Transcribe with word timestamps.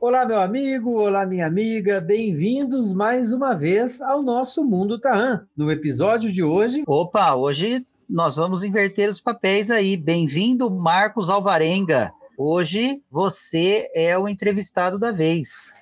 Olá, 0.00 0.26
meu 0.26 0.38
amigo, 0.38 1.00
olá, 1.00 1.24
minha 1.24 1.46
amiga, 1.46 1.98
bem-vindos 1.98 2.92
mais 2.92 3.32
uma 3.32 3.54
vez 3.54 4.02
ao 4.02 4.22
nosso 4.22 4.62
Mundo 4.62 5.00
Taan. 5.00 5.46
No 5.56 5.72
episódio 5.72 6.30
de 6.30 6.42
hoje. 6.42 6.82
Opa, 6.86 7.34
hoje 7.34 7.80
nós 8.08 8.36
vamos 8.36 8.62
inverter 8.62 9.08
os 9.08 9.20
papéis 9.20 9.70
aí. 9.70 9.96
Bem-vindo, 9.96 10.70
Marcos 10.70 11.30
Alvarenga. 11.30 12.12
Hoje 12.36 13.02
você 13.10 13.88
é 13.94 14.18
o 14.18 14.28
entrevistado 14.28 14.98
da 14.98 15.10
vez. 15.10 15.72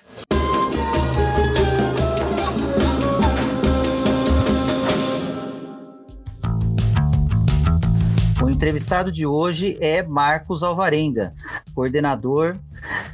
Entrevistado 8.62 9.10
de 9.10 9.26
hoje 9.26 9.76
é 9.80 10.04
Marcos 10.04 10.62
Alvarenga, 10.62 11.32
coordenador 11.74 12.56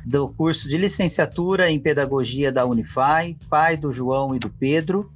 do 0.05 0.29
curso 0.29 0.69
de 0.69 0.77
licenciatura 0.77 1.71
em 1.71 1.81
pedagogia 1.81 2.53
da 2.53 2.67
Unify, 2.67 3.35
pai 3.49 3.75
do 3.75 3.91
João 3.91 4.37
e 4.37 4.39
do 4.39 4.51
Pedro, 4.51 5.11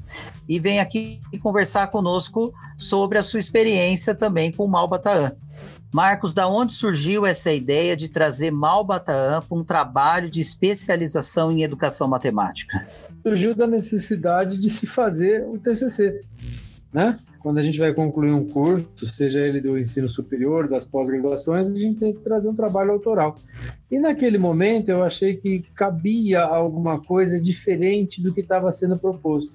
e 0.49 0.59
vem 0.59 0.81
aqui 0.81 1.21
conversar 1.43 1.89
conosco 1.89 2.51
sobre 2.79 3.19
a 3.19 3.23
sua 3.23 3.41
experiência 3.41 4.15
também 4.15 4.51
com 4.51 4.67
Malbataan. 4.67 5.33
Marcos, 5.93 6.33
da 6.33 6.49
onde 6.49 6.73
surgiu 6.73 7.27
essa 7.27 7.53
ideia 7.53 7.95
de 7.95 8.09
trazer 8.09 8.51
Malbataan 8.51 9.43
para 9.43 9.59
um 9.59 9.63
trabalho 9.63 10.31
de 10.31 10.41
especialização 10.41 11.53
em 11.53 11.63
educação 11.63 12.09
matemática? 12.09 12.89
Surgiu 13.23 13.55
da 13.55 13.67
necessidade 13.67 14.57
de 14.57 14.71
se 14.71 14.87
fazer 14.87 15.47
o 15.47 15.59
TCC, 15.59 16.23
né? 16.93 17.19
Quando 17.41 17.59
a 17.59 17.63
gente 17.63 17.79
vai 17.79 17.93
concluir 17.93 18.31
um 18.31 18.47
curso, 18.47 19.07
seja 19.07 19.39
ele 19.41 19.61
do 19.61 19.79
ensino 19.79 20.09
superior, 20.09 20.69
das 20.69 20.85
pós-graduações, 20.85 21.69
a 21.69 21.75
gente 21.75 21.99
tem 21.99 22.13
que 22.13 22.21
trazer 22.21 22.49
um 22.49 22.55
trabalho 22.55 22.93
autoral. 22.93 23.35
E 23.91 23.99
naquele 23.99 24.39
momento 24.39 24.91
eu 24.91 25.03
achei 25.03 25.37
que 25.37 25.65
cabia 25.75 26.43
alguma 26.43 27.01
coisa 27.01 27.41
diferente 27.41 28.23
do 28.23 28.33
que 28.33 28.41
estava 28.41 28.71
sendo 28.71 28.97
proposto 28.99 29.53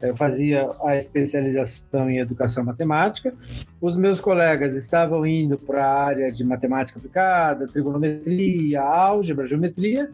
eu 0.00 0.16
fazia 0.16 0.70
a 0.84 0.96
especialização 0.96 2.08
em 2.08 2.18
educação 2.18 2.64
matemática. 2.64 3.34
Os 3.80 3.96
meus 3.96 4.20
colegas 4.20 4.74
estavam 4.74 5.26
indo 5.26 5.58
para 5.58 5.84
a 5.84 6.04
área 6.04 6.30
de 6.30 6.44
matemática 6.44 6.98
aplicada, 6.98 7.66
trigonometria, 7.66 8.80
álgebra, 8.80 9.46
geometria, 9.46 10.10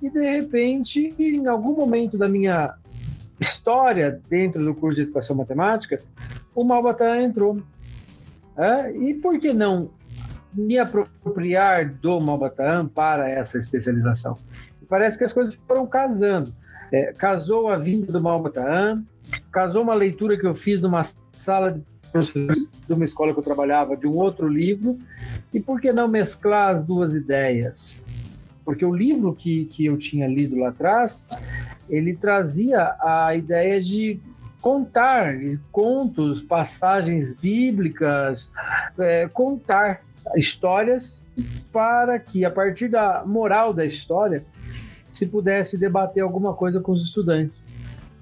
e 0.00 0.10
de 0.10 0.28
repente, 0.28 1.14
em 1.18 1.46
algum 1.46 1.74
momento 1.74 2.18
da 2.18 2.28
minha 2.28 2.74
história 3.62 4.20
dentro 4.28 4.64
do 4.64 4.74
curso 4.74 4.96
de 4.96 5.02
educação 5.02 5.36
matemática, 5.36 6.00
o 6.52 6.64
Malbatã 6.64 7.22
entrou. 7.22 7.62
É? 8.56 8.90
E 8.90 9.14
por 9.14 9.38
que 9.38 9.52
não 9.52 9.90
me 10.52 10.76
apropriar 10.76 11.94
do 11.94 12.20
Malbatã 12.20 12.86
para 12.86 13.30
essa 13.30 13.56
especialização? 13.58 14.36
Parece 14.88 15.16
que 15.16 15.24
as 15.24 15.32
coisas 15.32 15.54
foram 15.66 15.86
casando. 15.86 16.52
É, 16.90 17.12
casou 17.12 17.68
a 17.68 17.78
vinda 17.78 18.12
do 18.12 18.20
Malbataan, 18.20 19.02
casou 19.50 19.82
uma 19.82 19.94
leitura 19.94 20.36
que 20.36 20.46
eu 20.46 20.54
fiz 20.54 20.82
numa 20.82 21.02
sala 21.32 21.72
de 21.72 21.82
de 22.86 22.92
uma 22.92 23.06
escola 23.06 23.32
que 23.32 23.38
eu 23.38 23.42
trabalhava, 23.42 23.96
de 23.96 24.06
um 24.06 24.12
outro 24.16 24.46
livro, 24.46 24.98
e 25.50 25.58
por 25.58 25.80
que 25.80 25.90
não 25.94 26.06
mesclar 26.06 26.74
as 26.74 26.84
duas 26.84 27.14
ideias? 27.14 28.04
Porque 28.66 28.84
o 28.84 28.94
livro 28.94 29.34
que, 29.34 29.64
que 29.64 29.86
eu 29.86 29.96
tinha 29.96 30.28
lido 30.28 30.58
lá 30.58 30.68
atrás, 30.68 31.24
ele 31.88 32.14
trazia 32.14 32.94
a 33.00 33.34
ideia 33.34 33.82
de 33.82 34.20
contar 34.60 35.34
contos, 35.70 36.40
passagens 36.40 37.34
bíblicas, 37.34 38.48
é, 38.98 39.28
contar 39.28 40.02
histórias 40.36 41.24
para 41.72 42.18
que, 42.18 42.44
a 42.44 42.50
partir 42.50 42.88
da 42.88 43.24
moral 43.26 43.72
da 43.72 43.84
história, 43.84 44.44
se 45.12 45.26
pudesse 45.26 45.76
debater 45.76 46.22
alguma 46.22 46.54
coisa 46.54 46.80
com 46.80 46.92
os 46.92 47.04
estudantes. 47.04 47.62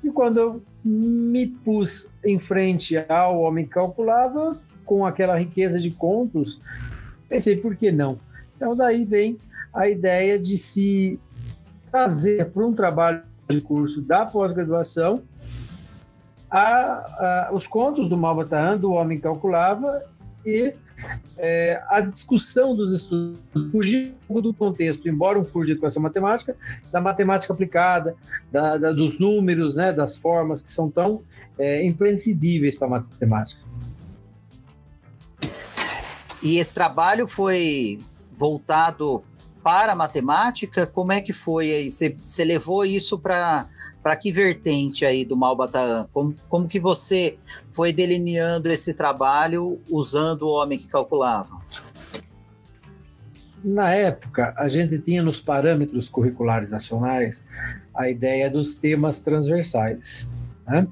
E 0.03 0.11
quando 0.11 0.39
eu 0.39 0.63
me 0.83 1.47
pus 1.47 2.09
em 2.25 2.39
frente 2.39 2.97
ao 3.09 3.41
homem 3.41 3.67
que 3.67 3.73
calculava, 3.73 4.59
com 4.85 5.07
aquela 5.07 5.39
riqueza 5.39 5.79
de 5.79 5.91
contos, 5.91 6.59
pensei, 7.29 7.57
por 7.57 7.77
que 7.77 7.93
não? 7.93 8.19
Então, 8.57 8.75
daí 8.75 9.05
vem 9.05 9.39
a 9.73 9.89
ideia 9.89 10.39
de 10.39 10.59
se 10.59 11.21
trazer 11.93 12.51
para 12.51 12.67
um 12.67 12.75
trabalho 12.75 13.23
de 13.51 13.61
curso 13.61 14.01
da 14.01 14.25
pós-graduação 14.25 15.23
os 17.53 17.67
contos 17.67 18.09
do 18.09 18.17
Malbataan, 18.17 18.77
do 18.77 18.93
Homem 18.93 19.19
Calculava, 19.19 20.03
e 20.45 20.75
é, 21.37 21.83
a 21.89 22.01
discussão 22.01 22.75
dos 22.75 22.93
estudos 22.93 23.41
fugir 23.71 24.15
do 24.29 24.53
contexto, 24.53 25.09
embora 25.09 25.39
um 25.39 25.45
curso 25.45 25.67
de 25.67 25.73
educação 25.73 26.03
matemática, 26.03 26.57
da 26.91 27.01
matemática 27.01 27.53
aplicada, 27.53 28.15
da, 28.51 28.77
da, 28.77 28.93
dos 28.93 29.19
números, 29.19 29.75
né, 29.75 29.93
das 29.93 30.17
formas 30.17 30.63
que 30.63 30.71
são 30.71 30.91
tão 30.91 31.23
é, 31.59 31.85
imprescindíveis 31.85 32.77
para 32.77 32.87
a 32.87 32.91
matemática. 32.91 33.61
E 36.43 36.59
esse 36.59 36.73
trabalho 36.73 37.27
foi 37.27 38.01
voltado 38.37 39.23
para 39.63 39.93
a 39.93 39.97
matemática? 39.97 40.87
Como 40.87 41.13
é 41.13 41.21
que 41.21 41.33
foi 41.33 41.71
aí? 41.71 41.91
Você 41.91 42.45
levou 42.45 42.85
isso 42.85 43.19
para 43.19 43.69
que 44.21 44.33
vertente 44.33 45.05
aí 45.05 45.25
do 45.25 45.37
Malbataan? 45.37 46.09
Como, 46.13 46.35
como 46.49 46.69
que 46.69 46.81
você 46.81 47.39
foi 47.73 47.93
delineando 47.93 48.69
esse 48.69 48.95
trabalho 48.95 49.81
usando 49.91 50.43
o 50.43 50.51
homem 50.51 50.79
que 50.79 50.89
calculava? 50.89 51.61
Na 53.63 53.93
época, 53.95 54.55
a 54.57 54.69
gente 54.69 54.99
tinha 54.99 55.23
nos 55.23 55.41
parâmetros 55.41 56.09
curriculares 56.09 56.71
nacionais 56.71 57.45
a 57.95 58.09
ideia 58.09 58.51
dos 58.51 58.75
temas 58.75 59.21
transversais. 59.21 60.27
Né? 60.71 60.87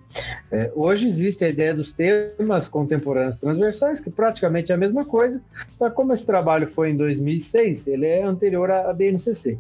É, 0.51 0.73
hoje 0.75 1.07
existe 1.07 1.45
a 1.45 1.49
ideia 1.49 1.73
dos 1.73 1.93
temas 1.93 2.67
contemporâneos 2.67 3.37
transversais, 3.37 4.01
que 4.01 4.11
praticamente 4.11 4.73
é 4.73 4.75
a 4.75 4.79
mesma 4.79 5.05
coisa, 5.05 5.41
só 5.79 5.89
como 5.89 6.13
esse 6.13 6.27
trabalho 6.27 6.67
foi 6.67 6.91
em 6.91 6.97
2006, 6.97 7.87
ele 7.87 8.07
é 8.07 8.25
anterior 8.25 8.69
à 8.73 8.93
BNCC. 8.93 9.57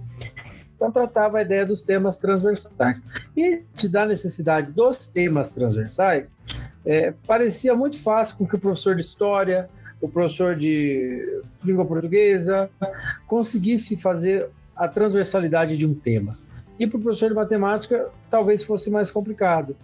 Então, 0.74 0.90
tratava 0.90 1.38
a 1.38 1.42
ideia 1.42 1.64
dos 1.64 1.82
temas 1.82 2.18
transversais. 2.18 3.02
E 3.36 3.62
da 3.88 4.06
necessidade 4.06 4.70
dos 4.72 5.06
temas 5.08 5.52
transversais, 5.52 6.32
é, 6.84 7.12
parecia 7.26 7.74
muito 7.74 8.00
fácil 8.00 8.36
com 8.36 8.46
que 8.46 8.56
o 8.56 8.58
professor 8.58 8.94
de 8.94 9.02
história, 9.02 9.68
o 10.00 10.08
professor 10.08 10.56
de 10.56 11.42
língua 11.64 11.84
portuguesa, 11.84 12.70
conseguisse 13.26 13.96
fazer 13.96 14.48
a 14.74 14.86
transversalidade 14.86 15.76
de 15.76 15.84
um 15.84 15.94
tema. 15.94 16.38
E 16.78 16.86
para 16.86 16.98
o 16.98 17.02
professor 17.02 17.28
de 17.28 17.34
matemática, 17.34 18.08
talvez 18.30 18.62
fosse 18.62 18.90
mais 18.90 19.10
complicado. 19.10 19.76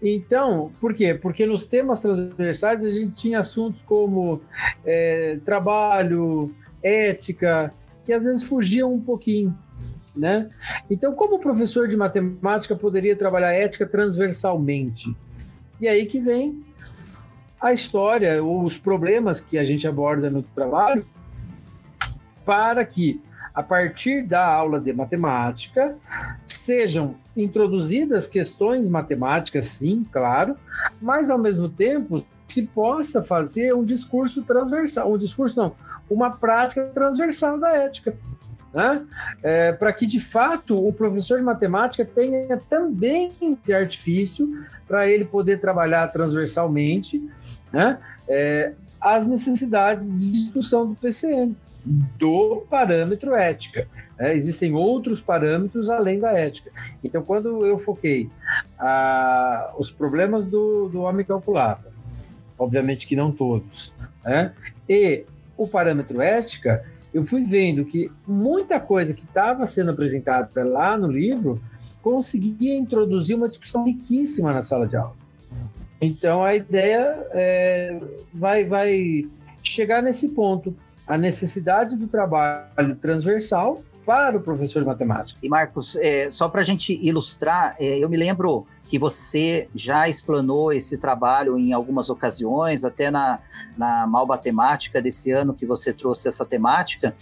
Então, 0.00 0.72
por 0.80 0.94
quê? 0.94 1.14
Porque 1.14 1.46
nos 1.46 1.66
temas 1.66 2.00
transversais 2.00 2.84
a 2.84 2.90
gente 2.90 3.14
tinha 3.14 3.40
assuntos 3.40 3.80
como 3.82 4.40
é, 4.84 5.38
trabalho, 5.44 6.54
ética, 6.82 7.72
que 8.04 8.12
às 8.12 8.24
vezes 8.24 8.42
fugiam 8.42 8.92
um 8.92 9.00
pouquinho 9.00 9.56
né? 10.14 10.50
Então, 10.90 11.14
como 11.14 11.36
o 11.36 11.38
professor 11.38 11.88
de 11.88 11.96
matemática 11.96 12.76
poderia 12.76 13.16
trabalhar 13.16 13.52
ética 13.52 13.86
transversalmente? 13.86 15.14
E 15.80 15.88
aí 15.88 16.06
que 16.06 16.20
vem 16.20 16.62
a 17.60 17.72
história, 17.72 18.42
os 18.44 18.76
problemas 18.76 19.40
que 19.40 19.56
a 19.56 19.64
gente 19.64 19.86
aborda 19.86 20.28
no 20.28 20.42
trabalho, 20.42 21.06
para 22.44 22.84
que, 22.84 23.20
a 23.54 23.62
partir 23.62 24.22
da 24.22 24.44
aula 24.44 24.80
de 24.80 24.92
matemática, 24.92 25.96
sejam 26.64 27.16
introduzidas 27.36 28.26
questões 28.26 28.88
matemáticas, 28.88 29.66
sim, 29.66 30.06
claro, 30.12 30.56
mas 31.00 31.28
ao 31.28 31.38
mesmo 31.38 31.68
tempo 31.68 32.24
se 32.48 32.62
possa 32.62 33.22
fazer 33.22 33.74
um 33.74 33.84
discurso 33.84 34.42
transversal, 34.42 35.12
um 35.12 35.18
discurso 35.18 35.58
não, 35.58 35.74
uma 36.08 36.30
prática 36.30 36.84
transversal 36.94 37.58
da 37.58 37.70
ética 37.76 38.14
né? 38.72 39.04
É, 39.42 39.72
para 39.72 39.92
que 39.92 40.06
de 40.06 40.18
fato 40.18 40.78
o 40.86 40.92
professor 40.92 41.38
de 41.38 41.44
matemática 41.44 42.04
tenha 42.04 42.56
também 42.70 43.30
esse 43.42 43.74
artifício 43.74 44.64
para 44.88 45.06
ele 45.06 45.26
poder 45.26 45.60
trabalhar 45.60 46.08
transversalmente 46.08 47.22
né? 47.70 47.98
É, 48.28 48.72
as 49.00 49.26
necessidades 49.26 50.06
de 50.06 50.30
discussão 50.30 50.86
do 50.86 50.94
PCN, 50.94 51.56
do 51.84 52.64
parâmetro 52.70 53.34
ética. 53.34 53.88
É, 54.18 54.34
existem 54.34 54.72
outros 54.74 55.20
parâmetros 55.20 55.90
além 55.90 56.20
da 56.20 56.32
ética. 56.32 56.70
Então, 57.02 57.22
quando 57.22 57.66
eu 57.66 57.78
foquei 57.78 58.30
a, 58.78 59.74
os 59.78 59.90
problemas 59.90 60.46
do, 60.46 60.88
do 60.88 61.00
homem 61.00 61.24
calculava, 61.24 61.92
obviamente 62.58 63.06
que 63.06 63.16
não 63.16 63.32
todos, 63.32 63.92
né? 64.24 64.52
e 64.88 65.24
o 65.56 65.66
parâmetro 65.66 66.20
ética, 66.20 66.84
eu 67.12 67.24
fui 67.24 67.44
vendo 67.44 67.84
que 67.84 68.10
muita 68.26 68.78
coisa 68.80 69.12
que 69.12 69.24
estava 69.24 69.66
sendo 69.66 69.90
apresentada 69.90 70.64
lá 70.64 70.96
no 70.96 71.08
livro 71.08 71.60
conseguia 72.00 72.76
introduzir 72.76 73.36
uma 73.36 73.48
discussão 73.48 73.84
riquíssima 73.84 74.52
na 74.52 74.62
sala 74.62 74.86
de 74.86 74.96
aula. 74.96 75.14
Então 76.00 76.42
a 76.42 76.56
ideia 76.56 77.26
é, 77.30 78.00
vai, 78.34 78.64
vai 78.64 79.28
chegar 79.62 80.02
nesse 80.02 80.28
ponto 80.30 80.74
a 81.06 81.18
necessidade 81.18 81.96
do 81.96 82.06
trabalho 82.06 82.96
transversal 83.00 83.82
para 84.04 84.36
o 84.36 84.40
professor 84.40 84.80
de 84.80 84.86
matemática. 84.86 85.38
E 85.42 85.48
Marcos, 85.48 85.96
é, 85.96 86.28
só 86.30 86.48
para 86.48 86.60
a 86.60 86.64
gente 86.64 86.98
ilustrar, 87.06 87.76
é, 87.78 87.98
eu 87.98 88.08
me 88.08 88.16
lembro 88.16 88.66
que 88.92 88.98
você 88.98 89.68
já 89.74 90.06
explanou 90.06 90.70
esse 90.70 90.98
trabalho 90.98 91.58
em 91.58 91.72
algumas 91.72 92.10
ocasiões, 92.10 92.84
até 92.84 93.10
na, 93.10 93.38
na 93.74 94.06
Malba 94.06 94.36
Temática 94.36 95.00
desse 95.00 95.30
ano 95.30 95.54
que 95.54 95.64
você 95.64 95.94
trouxe 95.94 96.28
essa 96.28 96.44
temática, 96.44 97.14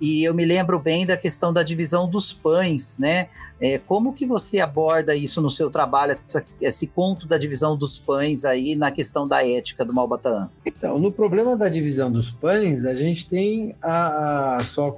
e 0.00 0.24
eu 0.24 0.34
me 0.34 0.44
lembro 0.44 0.80
bem 0.80 1.06
da 1.06 1.16
questão 1.16 1.52
da 1.52 1.62
divisão 1.62 2.08
dos 2.08 2.32
pães, 2.32 2.98
né? 2.98 3.28
É, 3.60 3.78
como 3.78 4.12
que 4.12 4.26
você 4.26 4.58
aborda 4.58 5.14
isso 5.14 5.40
no 5.40 5.48
seu 5.48 5.70
trabalho, 5.70 6.10
essa, 6.10 6.44
esse 6.60 6.88
ponto 6.88 7.28
da 7.28 7.38
divisão 7.38 7.76
dos 7.76 8.00
pães 8.00 8.44
aí 8.44 8.74
na 8.74 8.90
questão 8.90 9.28
da 9.28 9.46
ética 9.46 9.84
do 9.84 9.94
Malbatã? 9.94 10.50
Então, 10.66 10.98
no 10.98 11.12
problema 11.12 11.56
da 11.56 11.68
divisão 11.68 12.10
dos 12.10 12.32
pães, 12.32 12.84
a 12.84 12.94
gente 12.94 13.28
tem 13.28 13.76
a, 13.80 14.56
a 14.56 14.64
só 14.64 14.90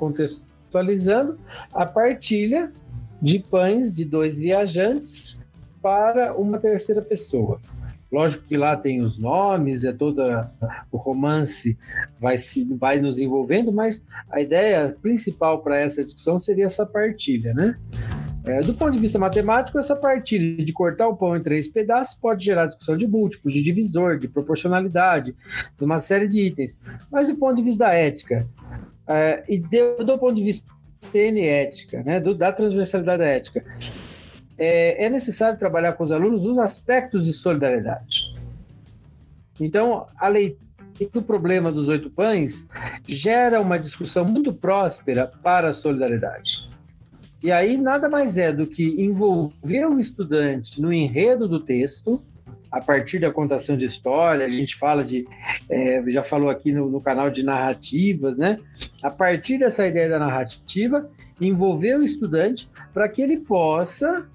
contextualizando 0.75 1.39
a 1.73 1.87
partilha 1.87 2.73
de 3.23 3.39
pães 3.39 3.95
de 3.95 4.05
dois 4.05 4.39
viajantes 4.41 5.41
para 5.81 6.35
uma 6.35 6.59
terceira 6.59 7.01
pessoa. 7.01 7.61
Lógico 8.11 8.45
que 8.45 8.57
lá 8.57 8.77
tem 8.77 9.01
os 9.01 9.19
nomes, 9.19 9.85
é 9.85 9.93
toda 9.93 10.53
o 10.91 10.97
romance 10.97 11.77
vai 12.21 12.39
se 12.39 12.65
vai 12.75 13.01
nos 13.01 13.19
envolvendo, 13.19 13.73
mas 13.73 14.05
a 14.31 14.41
ideia 14.41 14.97
principal 15.01 15.63
para 15.63 15.79
essa 15.81 16.05
discussão 16.05 16.39
seria 16.39 16.67
essa 16.67 16.87
partilha, 16.87 17.55
né? 17.55 17.77
É, 18.47 18.61
do 18.61 18.75
ponto 18.75 18.93
de 18.93 18.99
vista 18.99 19.19
matemático, 19.19 19.79
essa 19.79 19.97
partilha 19.97 20.63
de 20.63 20.73
cortar 20.73 21.09
o 21.09 21.17
pão 21.17 21.35
em 21.35 21.43
três 21.43 21.67
pedaços 21.67 22.15
pode 22.15 22.45
gerar 22.45 22.67
discussão 22.67 22.95
de 22.95 23.07
múltiplos, 23.07 23.55
de 23.55 23.63
divisor, 23.63 24.19
de 24.19 24.29
proporcionalidade, 24.29 25.35
de 25.79 25.85
uma 25.85 25.99
série 25.99 26.29
de 26.29 26.43
itens. 26.43 26.79
Mas 27.11 27.27
do 27.27 27.37
ponto 27.37 27.57
de 27.57 27.63
vista 27.63 27.87
da 27.87 27.95
ética, 27.95 28.47
é, 29.07 29.45
e 29.49 29.59
de, 29.59 29.97
do 30.05 30.19
ponto 30.19 30.35
de 30.35 30.45
vista 30.45 30.75
ética, 31.13 32.03
né, 32.03 32.19
do, 32.19 32.35
da 32.35 32.53
transversalidade 32.53 33.19
da 33.19 33.29
ética, 33.29 33.65
é, 34.57 35.05
é 35.05 35.11
necessário 35.11 35.59
trabalhar 35.59 35.93
com 35.93 36.05
os 36.05 36.13
alunos 36.13 36.45
os 36.45 36.59
aspectos 36.59 37.25
de 37.25 37.33
solidariedade. 37.33 38.35
Então, 39.61 40.07
a 40.17 40.29
leitura 40.29 40.65
do 41.13 41.23
problema 41.23 41.73
dos 41.73 41.89
oito 41.89 42.09
pães 42.09 42.67
gera 43.07 43.61
uma 43.61 43.79
discussão 43.79 44.25
muito 44.25 44.53
próspera 44.53 45.27
para 45.43 45.71
a 45.71 45.75
solidariedade. 45.75 46.69
E 47.43 47.51
aí 47.53 47.77
nada 47.77 48.09
mais 48.09 48.39
é 48.39 48.53
do 48.53 48.67
que 48.67 48.85
envolver 49.03 49.87
o 49.87 50.01
estudante 50.01 50.81
no 50.81 50.93
enredo 50.93 51.47
do 51.47 51.61
texto, 51.61 52.23
a 52.75 52.81
partir 52.81 53.21
da 53.21 53.31
contação 53.31 53.77
de 53.77 53.87
história, 53.87 54.45
a 54.45 54.51
gente 54.51 54.75
fala 54.75 55.05
de, 55.05 55.25
é, 55.71 56.03
já 56.09 56.25
falou 56.25 56.51
aqui 56.51 56.73
no, 56.73 56.91
no, 56.91 57.01
canal 57.01 57.31
de 57.31 57.45
narrativas, 57.45 58.37
né? 58.37 58.57
A 59.01 59.13
partir 59.13 59.59
dessa 59.59 59.87
ideia 59.87 60.09
da 60.09 60.19
narrativa, 60.19 61.09
envolver 61.41 61.97
o 61.97 62.03
estudante 62.03 62.69
para 62.93 63.09
que 63.09 63.23
ele 63.23 63.37
possa 63.37 64.27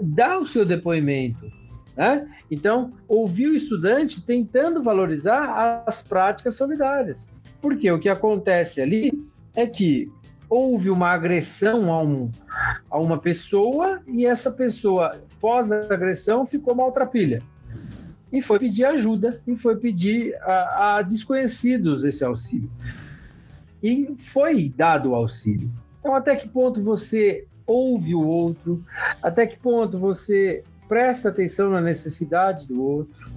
dar 0.00 0.38
o 0.38 0.46
seu 0.46 0.64
depoimento. 0.64 1.46
Né? 1.94 2.26
Então, 2.50 2.90
ouvir 3.06 3.48
o 3.48 3.54
estudante 3.54 4.22
tentando 4.22 4.82
valorizar 4.82 5.84
as 5.86 6.00
práticas 6.00 6.54
solidárias. 6.54 7.28
Porque 7.60 7.90
o 7.92 8.00
que 8.00 8.08
acontece 8.08 8.80
ali 8.80 9.12
é 9.54 9.66
que 9.66 10.10
houve 10.48 10.88
uma 10.88 11.10
agressão 11.10 11.92
a, 11.92 12.02
um, 12.02 12.30
a 12.90 12.98
uma 12.98 13.18
pessoa 13.18 14.00
e 14.08 14.24
essa 14.24 14.50
pessoa, 14.50 15.20
pós-agressão, 15.38 16.46
ficou 16.46 16.74
maltrapilha. 16.74 17.42
E 18.34 18.42
foi 18.42 18.58
pedir 18.58 18.84
ajuda, 18.84 19.40
e 19.46 19.56
foi 19.56 19.76
pedir 19.76 20.34
a, 20.42 20.96
a 20.96 21.02
desconhecidos 21.02 22.04
esse 22.04 22.24
auxílio. 22.24 22.68
E 23.80 24.12
foi 24.18 24.72
dado 24.76 25.10
o 25.10 25.14
auxílio. 25.14 25.70
Então, 26.00 26.16
até 26.16 26.34
que 26.34 26.48
ponto 26.48 26.82
você 26.82 27.46
ouve 27.64 28.12
o 28.12 28.26
outro, 28.26 28.84
até 29.22 29.46
que 29.46 29.56
ponto 29.56 30.00
você 30.00 30.64
presta 30.88 31.28
atenção 31.28 31.70
na 31.70 31.80
necessidade 31.80 32.66
do 32.66 32.82
outro. 32.82 33.32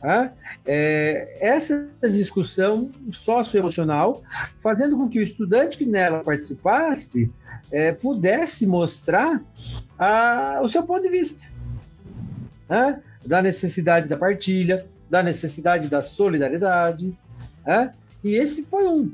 Tá? 0.00 0.32
É, 0.66 1.38
essa 1.40 1.88
discussão 2.02 2.90
socioemocional, 3.12 4.20
fazendo 4.60 4.96
com 4.96 5.08
que 5.08 5.20
o 5.20 5.22
estudante 5.22 5.78
que 5.78 5.86
nela 5.86 6.24
participasse 6.24 7.30
é, 7.70 7.92
pudesse 7.92 8.66
mostrar 8.66 9.40
a, 9.96 10.58
o 10.60 10.68
seu 10.68 10.82
ponto 10.82 11.02
de 11.02 11.08
vista, 11.08 11.40
né? 12.68 13.00
Da 13.26 13.42
necessidade 13.42 14.08
da 14.08 14.16
partilha, 14.16 14.86
da 15.08 15.22
necessidade 15.22 15.88
da 15.88 16.02
solidariedade. 16.02 17.16
Né? 17.66 17.92
E 18.22 18.34
esse 18.34 18.62
foi 18.64 18.86
um. 18.86 19.12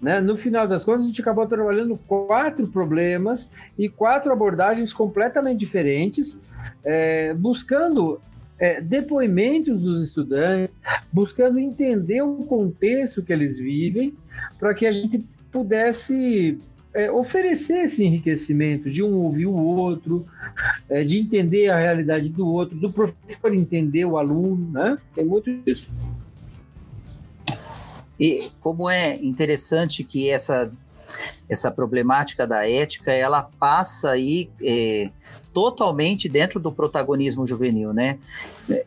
Né? 0.00 0.20
No 0.20 0.36
final 0.36 0.66
das 0.66 0.84
contas, 0.84 1.04
a 1.04 1.06
gente 1.08 1.20
acabou 1.20 1.46
trabalhando 1.46 1.96
quatro 2.06 2.66
problemas 2.66 3.50
e 3.78 3.88
quatro 3.88 4.32
abordagens 4.32 4.92
completamente 4.92 5.58
diferentes, 5.58 6.38
é, 6.84 7.34
buscando 7.34 8.20
é, 8.58 8.80
depoimentos 8.80 9.80
dos 9.82 10.04
estudantes, 10.04 10.74
buscando 11.12 11.58
entender 11.58 12.22
o 12.22 12.36
contexto 12.44 13.22
que 13.22 13.32
eles 13.32 13.58
vivem, 13.58 14.14
para 14.58 14.74
que 14.74 14.86
a 14.86 14.92
gente 14.92 15.26
pudesse 15.50 16.58
é, 16.92 17.10
oferecer 17.10 17.84
esse 17.84 18.04
enriquecimento 18.04 18.90
de 18.90 19.02
um 19.02 19.14
ouvir 19.14 19.46
o 19.46 19.54
outro, 19.54 20.26
é, 20.88 21.04
de 21.04 21.18
entender 21.18 21.68
a 21.68 21.78
realidade 21.78 22.28
do 22.28 22.46
outro, 22.46 22.76
do 22.76 22.92
professor 22.92 23.54
entender 23.54 24.04
o 24.04 24.18
aluno, 24.18 24.70
né? 24.72 24.98
Tem 25.14 25.24
muito 25.24 25.52
disso. 25.62 25.90
E 28.18 28.50
como 28.60 28.90
é 28.90 29.16
interessante 29.22 30.04
que 30.04 30.28
essa, 30.28 30.70
essa 31.48 31.70
problemática 31.70 32.46
da 32.46 32.68
ética, 32.68 33.12
ela 33.12 33.42
passa 33.42 34.10
aí 34.10 34.50
é, 34.62 35.10
totalmente 35.52 36.28
dentro 36.28 36.60
do 36.60 36.70
protagonismo 36.70 37.46
juvenil, 37.46 37.92
né? 37.92 38.18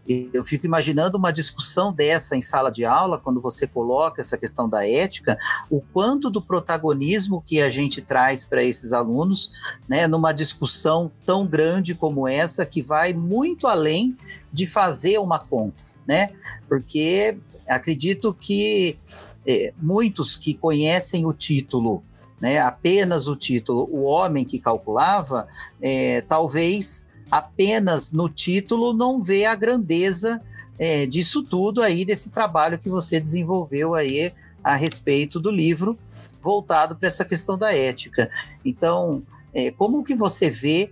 Eu 0.07 0.45
fico 0.45 0.65
imaginando 0.65 1.17
uma 1.17 1.31
discussão 1.31 1.91
dessa 1.91 2.37
em 2.37 2.41
sala 2.41 2.71
de 2.71 2.85
aula, 2.85 3.17
quando 3.17 3.41
você 3.41 3.67
coloca 3.67 4.21
essa 4.21 4.37
questão 4.37 4.69
da 4.69 4.87
ética, 4.87 5.37
o 5.69 5.81
quanto 5.81 6.29
do 6.29 6.41
protagonismo 6.41 7.43
que 7.45 7.61
a 7.61 7.69
gente 7.69 8.01
traz 8.01 8.45
para 8.45 8.63
esses 8.63 8.93
alunos, 8.93 9.51
né, 9.87 10.07
numa 10.07 10.31
discussão 10.31 11.11
tão 11.25 11.45
grande 11.45 11.93
como 11.93 12.27
essa, 12.27 12.65
que 12.65 12.81
vai 12.81 13.13
muito 13.13 13.67
além 13.67 14.17
de 14.51 14.65
fazer 14.65 15.17
uma 15.17 15.39
conta, 15.39 15.83
né? 16.07 16.29
Porque 16.69 17.37
acredito 17.67 18.33
que 18.33 18.97
é, 19.45 19.73
muitos 19.81 20.37
que 20.37 20.53
conhecem 20.53 21.25
o 21.25 21.33
título, 21.33 22.03
né, 22.43 22.59
apenas 22.59 23.29
o 23.29 23.37
título, 23.37 23.87
o 23.89 24.03
homem 24.03 24.43
que 24.43 24.59
calculava, 24.59 25.47
é, 25.81 26.19
talvez 26.27 27.09
apenas 27.31 28.11
no 28.11 28.27
título 28.27 28.91
não 28.91 29.23
vê 29.23 29.45
a 29.45 29.55
grandeza 29.55 30.41
é, 30.77 31.05
disso 31.05 31.41
tudo 31.41 31.81
aí, 31.81 32.03
desse 32.03 32.31
trabalho 32.31 32.77
que 32.77 32.89
você 32.89 33.17
desenvolveu 33.17 33.95
aí 33.95 34.33
a 34.61 34.75
respeito 34.75 35.39
do 35.39 35.49
livro 35.49 35.97
voltado 36.41 36.97
para 36.97 37.07
essa 37.07 37.23
questão 37.23 37.57
da 37.57 37.73
ética. 37.73 38.29
Então, 38.65 39.23
é, 39.53 39.71
como 39.71 40.03
que 40.03 40.13
você 40.13 40.49
vê 40.49 40.91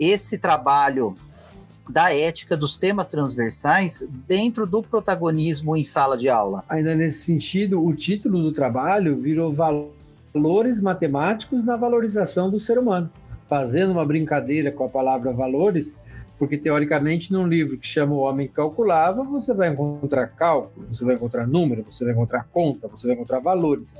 esse 0.00 0.36
trabalho 0.36 1.16
da 1.88 2.12
ética 2.12 2.56
dos 2.56 2.76
temas 2.76 3.06
transversais 3.06 4.08
dentro 4.26 4.66
do 4.66 4.82
protagonismo 4.82 5.76
em 5.76 5.84
sala 5.84 6.18
de 6.18 6.28
aula. 6.28 6.64
Ainda 6.68 6.94
nesse 6.94 7.24
sentido, 7.24 7.84
o 7.84 7.94
título 7.94 8.42
do 8.42 8.52
trabalho 8.52 9.16
virou 9.16 9.52
Valores 10.38 10.80
Matemáticos 10.80 11.64
na 11.64 11.74
Valorização 11.74 12.48
do 12.48 12.60
Ser 12.60 12.78
Humano, 12.78 13.10
fazendo 13.48 13.90
uma 13.90 14.06
brincadeira 14.06 14.70
com 14.70 14.84
a 14.84 14.88
palavra 14.88 15.32
valores, 15.32 15.96
porque 16.38 16.56
teoricamente 16.56 17.32
num 17.32 17.44
livro 17.44 17.76
que 17.76 17.88
chama 17.88 18.14
O 18.14 18.20
Homem 18.20 18.46
Calculava, 18.46 19.24
você 19.24 19.52
vai 19.52 19.70
encontrar 19.70 20.28
cálculo, 20.28 20.86
você 20.94 21.04
vai 21.04 21.16
encontrar 21.16 21.44
número, 21.44 21.82
você 21.82 22.04
vai 22.04 22.12
encontrar 22.12 22.46
conta, 22.52 22.86
você 22.86 23.08
vai 23.08 23.16
encontrar 23.16 23.40
valores. 23.40 23.96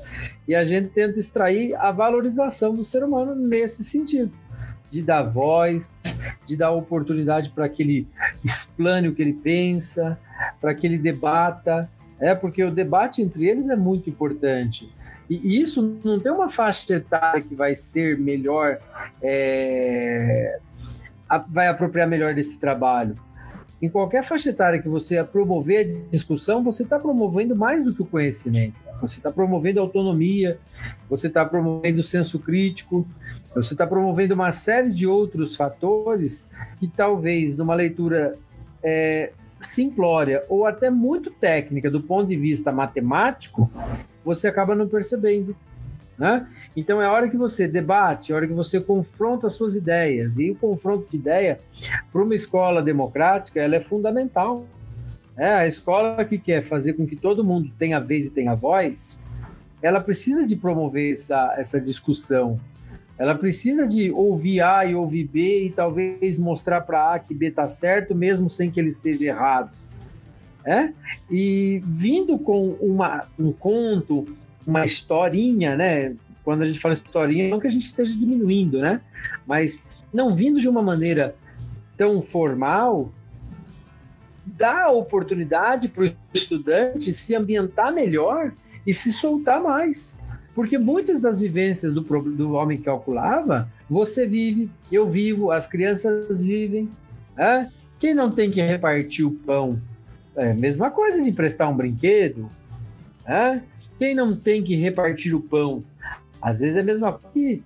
E 0.47 0.55
a 0.55 0.63
gente 0.63 0.91
tenta 0.91 1.19
extrair 1.19 1.75
a 1.75 1.91
valorização 1.91 2.73
do 2.73 2.85
ser 2.85 3.03
humano 3.03 3.35
nesse 3.35 3.83
sentido 3.83 4.31
de 4.89 5.01
dar 5.01 5.23
voz, 5.23 5.91
de 6.47 6.55
dar 6.55 6.71
oportunidade 6.71 7.49
para 7.49 7.67
que 7.67 7.83
ele 7.83 8.07
explane 8.45 9.09
o 9.09 9.13
que 9.13 9.21
ele 9.21 9.33
pensa, 9.33 10.17
para 10.61 10.73
que 10.73 10.87
ele 10.87 10.97
debata, 10.97 11.89
é 12.17 12.33
porque 12.33 12.63
o 12.63 12.71
debate 12.71 13.21
entre 13.21 13.45
eles 13.45 13.67
é 13.67 13.75
muito 13.75 14.09
importante. 14.09 14.89
E 15.29 15.61
isso 15.61 15.99
não 16.03 16.19
tem 16.19 16.31
uma 16.31 16.49
faixa 16.49 16.95
etária 16.95 17.41
que 17.41 17.53
vai 17.53 17.75
ser 17.75 18.17
melhor, 18.17 18.79
é, 19.21 20.59
vai 21.47 21.67
apropriar 21.67 22.07
melhor 22.07 22.33
desse 22.33 22.59
trabalho. 22.59 23.15
Em 23.81 23.87
qualquer 23.89 24.23
faixa 24.23 24.49
etária 24.49 24.81
que 24.81 24.89
você 24.89 25.23
promover 25.23 25.85
a 25.85 26.09
discussão, 26.09 26.63
você 26.63 26.83
está 26.83 26.99
promovendo 26.99 27.55
mais 27.55 27.83
do 27.85 27.93
que 27.93 28.01
o 28.01 28.05
conhecimento. 28.05 28.75
Você 29.01 29.19
está 29.19 29.31
promovendo 29.31 29.79
autonomia, 29.79 30.59
você 31.09 31.27
está 31.27 31.45
promovendo 31.45 32.03
senso 32.03 32.39
crítico, 32.39 33.07
você 33.55 33.73
está 33.73 33.87
promovendo 33.87 34.33
uma 34.33 34.51
série 34.51 34.91
de 34.91 35.07
outros 35.07 35.55
fatores 35.55 36.45
que 36.79 36.87
talvez 36.87 37.55
numa 37.55 37.73
leitura 37.73 38.35
é, 38.83 39.31
simplória 39.61 40.43
ou 40.49 40.65
até 40.65 40.89
muito 40.89 41.31
técnica 41.31 41.89
do 41.89 42.01
ponto 42.01 42.27
de 42.27 42.35
vista 42.35 42.71
matemático, 42.71 43.71
você 44.29 44.47
acaba 44.47 44.75
não 44.75 44.87
percebendo, 44.87 45.55
né? 46.17 46.47
Então 46.77 47.01
é 47.01 47.05
a 47.05 47.11
hora 47.11 47.27
que 47.27 47.35
você 47.35 47.67
debate, 47.67 48.31
é 48.31 48.35
a 48.35 48.37
hora 48.37 48.47
que 48.47 48.53
você 48.53 48.79
confronta 48.79 49.47
as 49.47 49.55
suas 49.55 49.75
ideias. 49.75 50.37
E 50.37 50.51
o 50.51 50.55
confronto 50.55 51.07
de 51.09 51.17
ideia, 51.17 51.59
para 52.11 52.21
uma 52.21 52.35
escola 52.35 52.81
democrática, 52.81 53.59
ela 53.59 53.75
é 53.75 53.81
fundamental. 53.81 54.65
É, 55.35 55.51
a 55.51 55.67
escola 55.67 56.23
que 56.23 56.37
quer 56.37 56.61
fazer 56.61 56.93
com 56.93 57.07
que 57.07 57.15
todo 57.15 57.43
mundo 57.43 57.71
tenha 57.79 57.99
vez 57.99 58.27
e 58.27 58.29
tenha 58.29 58.53
voz, 58.53 59.19
ela 59.81 59.99
precisa 59.99 60.45
de 60.45 60.55
promover 60.55 61.11
essa, 61.11 61.55
essa 61.57 61.81
discussão. 61.81 62.59
Ela 63.17 63.33
precisa 63.33 63.87
de 63.87 64.11
ouvir 64.11 64.61
A 64.61 64.85
e 64.85 64.93
ouvir 64.93 65.25
B 65.25 65.65
e 65.65 65.71
talvez 65.71 66.37
mostrar 66.37 66.81
para 66.81 67.15
A 67.15 67.19
que 67.19 67.33
B 67.33 67.47
está 67.47 67.67
certo, 67.67 68.13
mesmo 68.13 68.49
sem 68.49 68.69
que 68.69 68.79
ele 68.79 68.89
esteja 68.89 69.25
errado. 69.25 69.71
É? 70.69 70.93
E 71.31 71.81
vindo 71.83 72.37
com 72.37 72.73
uma, 72.73 73.23
um 73.39 73.51
conto, 73.51 74.27
uma 74.67 74.85
historinha, 74.85 75.75
né? 75.75 76.15
Quando 76.43 76.61
a 76.61 76.65
gente 76.65 76.79
fala 76.79 76.93
historinha, 76.93 77.49
não 77.49 77.59
que 77.59 77.65
a 77.65 77.71
gente 77.71 77.87
esteja 77.87 78.15
diminuindo, 78.15 78.79
né? 78.79 79.01
Mas 79.47 79.81
não 80.13 80.35
vindo 80.35 80.59
de 80.59 80.69
uma 80.69 80.83
maneira 80.83 81.35
tão 81.97 82.21
formal, 82.21 83.11
dá 84.45 84.83
a 84.83 84.91
oportunidade 84.91 85.87
para 85.87 86.05
o 86.05 86.11
estudante 86.35 87.11
se 87.11 87.33
ambientar 87.33 87.91
melhor 87.91 88.53
e 88.85 88.93
se 88.93 89.11
soltar 89.11 89.59
mais. 89.59 90.19
Porque 90.53 90.77
muitas 90.77 91.21
das 91.21 91.39
vivências 91.39 91.95
do, 91.95 92.01
do 92.01 92.51
homem 92.53 92.79
calculava, 92.79 93.67
você 93.89 94.27
vive, 94.27 94.69
eu 94.91 95.09
vivo, 95.09 95.49
as 95.49 95.67
crianças 95.67 96.43
vivem. 96.43 96.91
Né? 97.35 97.71
Quem 97.99 98.13
não 98.13 98.29
tem 98.29 98.51
que 98.51 98.61
repartir 98.61 99.25
o 99.25 99.31
pão? 99.31 99.81
É 100.35 100.53
mesma 100.53 100.91
coisa 100.91 101.21
de 101.21 101.29
emprestar 101.29 101.69
um 101.69 101.75
brinquedo. 101.75 102.49
Né? 103.27 103.63
Quem 103.97 104.15
não 104.15 104.35
tem 104.35 104.63
que 104.63 104.75
repartir 104.75 105.35
o 105.35 105.41
pão? 105.41 105.83
Às 106.41 106.61
vezes 106.61 106.77
é 106.77 106.79
a 106.79 106.83
mesma 106.83 107.11
coisa 107.13 107.33
que 107.33 107.63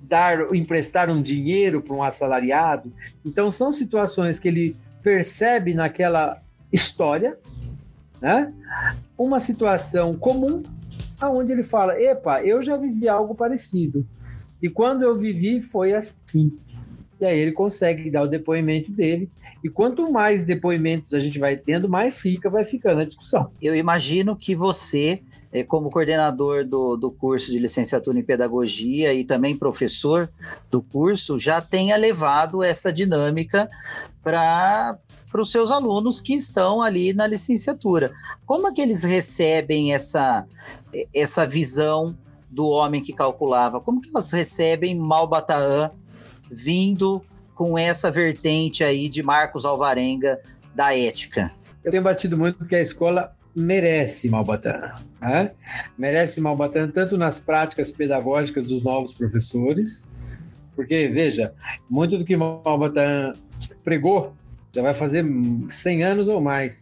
dar, 0.00 0.54
emprestar 0.54 1.10
um 1.10 1.22
dinheiro 1.22 1.82
para 1.82 1.94
um 1.94 2.02
assalariado. 2.02 2.92
Então 3.24 3.50
são 3.50 3.70
situações 3.72 4.38
que 4.38 4.48
ele 4.48 4.76
percebe 5.02 5.74
naquela 5.74 6.40
história, 6.72 7.38
né? 8.20 8.52
Uma 9.16 9.38
situação 9.38 10.14
comum 10.16 10.62
aonde 11.20 11.52
ele 11.52 11.62
fala: 11.62 12.00
"Epa, 12.00 12.42
eu 12.42 12.62
já 12.62 12.76
vivi 12.76 13.08
algo 13.08 13.34
parecido. 13.34 14.06
E 14.62 14.68
quando 14.68 15.02
eu 15.02 15.16
vivi 15.16 15.60
foi 15.60 15.94
assim". 15.94 16.58
E 17.20 17.24
aí 17.24 17.38
ele 17.38 17.52
consegue 17.52 18.10
dar 18.10 18.22
o 18.22 18.28
depoimento 18.28 18.92
dele. 18.92 19.30
E 19.62 19.68
quanto 19.68 20.10
mais 20.10 20.44
depoimentos 20.44 21.12
a 21.12 21.18
gente 21.18 21.38
vai 21.38 21.56
tendo, 21.56 21.88
mais 21.88 22.20
rica 22.24 22.48
vai 22.48 22.64
ficando 22.64 23.00
a 23.00 23.04
discussão. 23.04 23.50
Eu 23.60 23.74
imagino 23.74 24.36
que 24.36 24.54
você, 24.54 25.20
eh, 25.52 25.64
como 25.64 25.90
coordenador 25.90 26.64
do, 26.64 26.96
do 26.96 27.10
curso 27.10 27.50
de 27.50 27.58
licenciatura 27.58 28.18
em 28.18 28.22
pedagogia 28.22 29.12
e 29.12 29.24
também 29.24 29.56
professor 29.56 30.30
do 30.70 30.80
curso, 30.80 31.38
já 31.38 31.60
tenha 31.60 31.96
levado 31.96 32.62
essa 32.62 32.92
dinâmica 32.92 33.68
para 34.22 34.96
para 35.30 35.42
os 35.42 35.50
seus 35.50 35.70
alunos 35.70 36.22
que 36.22 36.34
estão 36.34 36.80
ali 36.80 37.12
na 37.12 37.26
licenciatura. 37.26 38.10
Como 38.46 38.66
é 38.66 38.72
que 38.72 38.80
eles 38.80 39.02
recebem 39.02 39.92
essa, 39.92 40.46
essa 41.14 41.46
visão 41.46 42.16
do 42.50 42.66
homem 42.66 43.02
que 43.02 43.12
calculava? 43.12 43.78
Como 43.78 44.00
que 44.00 44.08
elas 44.08 44.30
recebem 44.32 44.96
Malbataan 44.96 45.90
vindo 46.50 47.22
com 47.54 47.76
essa 47.76 48.10
vertente 48.10 48.84
aí 48.84 49.08
de 49.08 49.22
Marcos 49.22 49.64
Alvarenga 49.64 50.40
da 50.74 50.96
ética? 50.96 51.50
Eu 51.82 51.90
tenho 51.90 52.02
batido 52.02 52.36
muito 52.36 52.58
porque 52.58 52.76
a 52.76 52.82
escola 52.82 53.32
merece 53.54 54.28
Malbataan. 54.28 54.94
Né? 55.20 55.50
Merece 55.96 56.40
Malbataan 56.40 56.90
tanto 56.90 57.16
nas 57.16 57.38
práticas 57.38 57.90
pedagógicas 57.90 58.66
dos 58.66 58.82
novos 58.82 59.12
professores, 59.12 60.06
porque, 60.76 61.08
veja, 61.08 61.52
muito 61.90 62.16
do 62.16 62.24
que 62.24 62.36
Malbataan 62.36 63.32
pregou 63.82 64.34
já 64.72 64.82
vai 64.82 64.94
fazer 64.94 65.24
100 65.68 66.04
anos 66.04 66.28
ou 66.28 66.40
mais. 66.40 66.80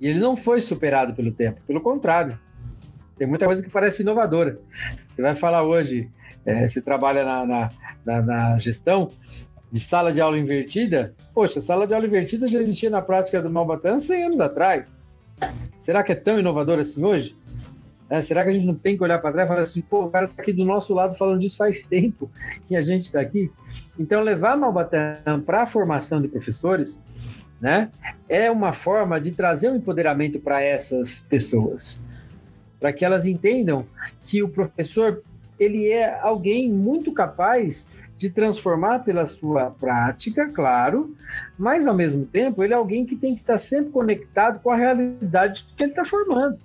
E 0.00 0.08
ele 0.08 0.20
não 0.20 0.36
foi 0.36 0.60
superado 0.60 1.12
pelo 1.14 1.32
tempo, 1.32 1.60
pelo 1.66 1.80
contrário. 1.80 2.38
Tem 3.16 3.26
muita 3.26 3.46
coisa 3.46 3.62
que 3.62 3.68
parece 3.68 4.02
inovadora. 4.02 4.58
Você 5.18 5.22
vai 5.22 5.34
falar 5.34 5.64
hoje, 5.64 6.08
é, 6.46 6.68
você 6.68 6.80
trabalha 6.80 7.24
na, 7.24 7.44
na, 7.44 7.70
na, 8.06 8.22
na, 8.22 8.58
gestão 8.58 9.10
de 9.68 9.80
sala 9.80 10.12
de 10.12 10.20
aula 10.20 10.38
invertida. 10.38 11.12
Poxa, 11.34 11.60
sala 11.60 11.88
de 11.88 11.92
aula 11.92 12.06
invertida 12.06 12.46
já 12.46 12.60
existia 12.60 12.88
na 12.88 13.02
prática 13.02 13.42
do 13.42 13.50
Malbatan 13.50 13.98
100 13.98 14.22
anos 14.22 14.38
atrás. 14.38 14.86
Será 15.80 16.04
que 16.04 16.12
é 16.12 16.14
tão 16.14 16.38
inovador 16.38 16.78
assim 16.78 17.02
hoje? 17.02 17.36
É, 18.08 18.22
será 18.22 18.44
que 18.44 18.50
a 18.50 18.52
gente 18.52 18.64
não 18.64 18.76
tem 18.76 18.96
que 18.96 19.02
olhar 19.02 19.18
para 19.18 19.32
trás 19.32 19.46
e 19.46 19.48
falar 19.48 19.62
assim, 19.62 19.80
pô, 19.80 20.04
o 20.04 20.08
cara 20.08 20.26
está 20.26 20.40
aqui 20.40 20.52
do 20.52 20.64
nosso 20.64 20.94
lado 20.94 21.16
falando 21.16 21.40
disso 21.40 21.56
faz 21.56 21.84
tempo 21.84 22.30
que 22.68 22.76
a 22.76 22.82
gente 22.82 23.06
está 23.06 23.20
aqui? 23.20 23.50
Então, 23.98 24.22
levar 24.22 24.56
Malbatan 24.56 25.40
para 25.44 25.64
a 25.64 25.66
formação 25.66 26.22
de 26.22 26.28
professores 26.28 27.02
né, 27.60 27.90
é 28.28 28.48
uma 28.52 28.72
forma 28.72 29.20
de 29.20 29.32
trazer 29.32 29.68
um 29.68 29.74
empoderamento 29.74 30.38
para 30.38 30.62
essas 30.62 31.18
pessoas, 31.18 31.98
para 32.80 32.92
que 32.92 33.04
elas 33.04 33.24
entendam 33.24 33.86
que 34.26 34.42
o 34.42 34.48
professor 34.48 35.22
ele 35.58 35.88
é 35.88 36.18
alguém 36.20 36.72
muito 36.72 37.12
capaz 37.12 37.86
de 38.16 38.30
transformar 38.30 39.00
pela 39.00 39.26
sua 39.26 39.70
prática, 39.70 40.48
claro, 40.52 41.14
mas 41.56 41.86
ao 41.86 41.94
mesmo 41.94 42.26
tempo 42.26 42.62
ele 42.62 42.72
é 42.72 42.76
alguém 42.76 43.06
que 43.06 43.16
tem 43.16 43.34
que 43.34 43.40
estar 43.40 43.58
sempre 43.58 43.90
conectado 43.90 44.60
com 44.60 44.70
a 44.70 44.76
realidade 44.76 45.66
que 45.76 45.82
ele 45.82 45.92
está 45.92 46.04
formando 46.04 46.58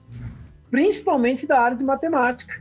principalmente 0.73 1.45
da 1.45 1.61
área 1.61 1.77
de 1.77 1.83
matemática. 1.83 2.59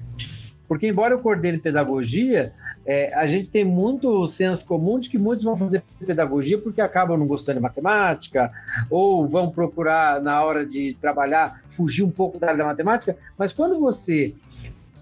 Porque, 0.69 0.87
embora 0.87 1.15
eu 1.15 1.19
coordene 1.21 1.57
pedagogia, 1.57 2.53
é, 2.85 3.15
a 3.15 3.27
gente 3.27 3.49
tem 3.49 3.65
muito 3.65 4.27
senso 4.27 4.65
comum 4.65 4.99
de 4.99 5.09
que 5.09 5.19
muitos 5.19 5.45
vão 5.45 5.57
fazer 5.57 5.85
pedagogia 6.05 6.59
porque 6.59 6.81
acabam 6.81 7.17
não 7.17 7.27
gostando 7.27 7.59
de 7.59 7.63
matemática, 7.63 8.51
ou 8.91 9.27
vão 9.27 9.51
procurar, 9.51 10.21
na 10.21 10.43
hora 10.43 10.67
de 10.67 10.97
trabalhar, 11.01 11.63
fugir 11.69 12.03
um 12.03 12.11
pouco 12.11 12.39
da 12.39 12.49
área 12.49 12.59
da 12.59 12.65
matemática. 12.65 13.17
Mas 13.39 13.53
quando 13.53 13.79
você 13.79 14.35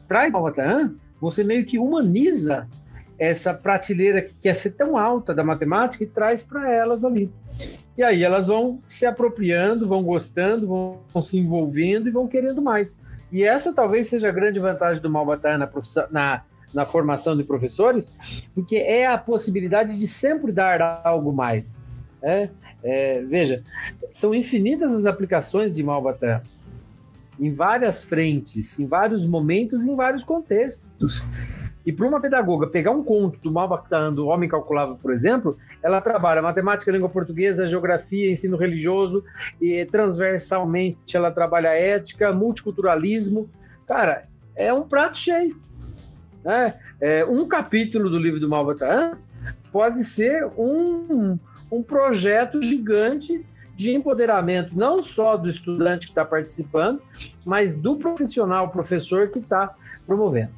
traz 0.06 0.32
Bataan, 0.32 0.94
você 1.20 1.42
meio 1.42 1.64
que 1.64 1.78
humaniza 1.78 2.68
essa 3.18 3.52
prateleira 3.52 4.22
que 4.22 4.34
quer 4.34 4.54
ser 4.54 4.70
tão 4.70 4.96
alta 4.96 5.34
da 5.34 5.44
matemática 5.44 6.02
e 6.04 6.06
traz 6.06 6.42
para 6.42 6.70
elas 6.72 7.04
ali. 7.04 7.30
E 7.96 8.02
aí 8.02 8.24
elas 8.24 8.46
vão 8.46 8.80
se 8.86 9.04
apropriando, 9.04 9.86
vão 9.86 10.02
gostando, 10.02 10.66
vão, 10.66 11.22
se 11.22 11.38
envolvendo 11.38 12.08
e 12.08 12.10
vão 12.10 12.26
querendo 12.26 12.62
mais. 12.62 12.98
E 13.30 13.42
essa 13.42 13.74
talvez 13.74 14.08
seja 14.08 14.28
a 14.28 14.32
grande 14.32 14.58
vantagem 14.58 15.02
do 15.02 15.10
Malbatar 15.10 15.58
na, 15.58 15.70
na, 16.10 16.42
na 16.72 16.86
formação 16.86 17.36
de 17.36 17.44
professores, 17.44 18.14
porque 18.54 18.76
é 18.76 19.06
a 19.06 19.18
possibilidade 19.18 19.96
de 19.98 20.06
sempre 20.06 20.52
dar 20.52 21.02
algo 21.04 21.32
mais. 21.32 21.76
É, 22.22 22.48
é, 22.82 23.22
veja, 23.22 23.62
são 24.12 24.34
infinitas 24.34 24.92
as 24.92 25.06
aplicações 25.06 25.74
de 25.74 25.82
Malbatar 25.82 26.42
em 27.40 27.54
várias 27.54 28.04
frentes, 28.04 28.78
em 28.78 28.86
vários 28.86 29.26
momentos, 29.26 29.86
em 29.86 29.96
vários 29.96 30.22
contextos. 30.22 31.24
E 31.84 31.90
para 31.90 32.06
uma 32.06 32.20
pedagoga 32.20 32.66
pegar 32.66 32.90
um 32.90 33.02
conto 33.02 33.38
do 33.40 33.50
Malbatan, 33.50 34.12
do 34.12 34.26
Homem 34.26 34.46
Calculável, 34.46 34.96
por 34.96 35.10
exemplo, 35.10 35.56
ela 35.82 36.02
trabalha 36.02 36.42
matemática, 36.42 36.92
língua 36.92 37.08
portuguesa, 37.08 37.66
geografia, 37.66 38.30
ensino 38.30 38.58
religioso, 38.58 39.24
e 39.58 39.82
transversalmente 39.86 41.16
ela 41.16 41.30
trabalha 41.30 41.68
ética, 41.68 42.30
multiculturalismo. 42.32 43.48
Cara, 43.86 44.28
é 44.54 44.72
um 44.74 44.82
prato 44.82 45.18
cheio. 45.18 45.58
Né? 46.44 46.74
É, 47.00 47.24
um 47.24 47.46
capítulo 47.46 48.08
do 48.08 48.18
livro 48.18 48.40
do 48.40 48.48
Malbatan 48.48 49.18
pode 49.72 50.04
ser 50.04 50.44
um, 50.56 51.38
um 51.70 51.82
projeto 51.82 52.60
gigante 52.62 53.44
de 53.76 53.94
empoderamento, 53.94 54.76
não 54.76 55.02
só 55.02 55.36
do 55.36 55.48
estudante 55.48 56.06
que 56.06 56.12
está 56.12 56.24
participando, 56.24 57.00
mas 57.44 57.76
do 57.76 57.96
profissional, 57.96 58.68
professor 58.68 59.28
que 59.30 59.38
está 59.38 59.74
promovendo. 60.06 60.50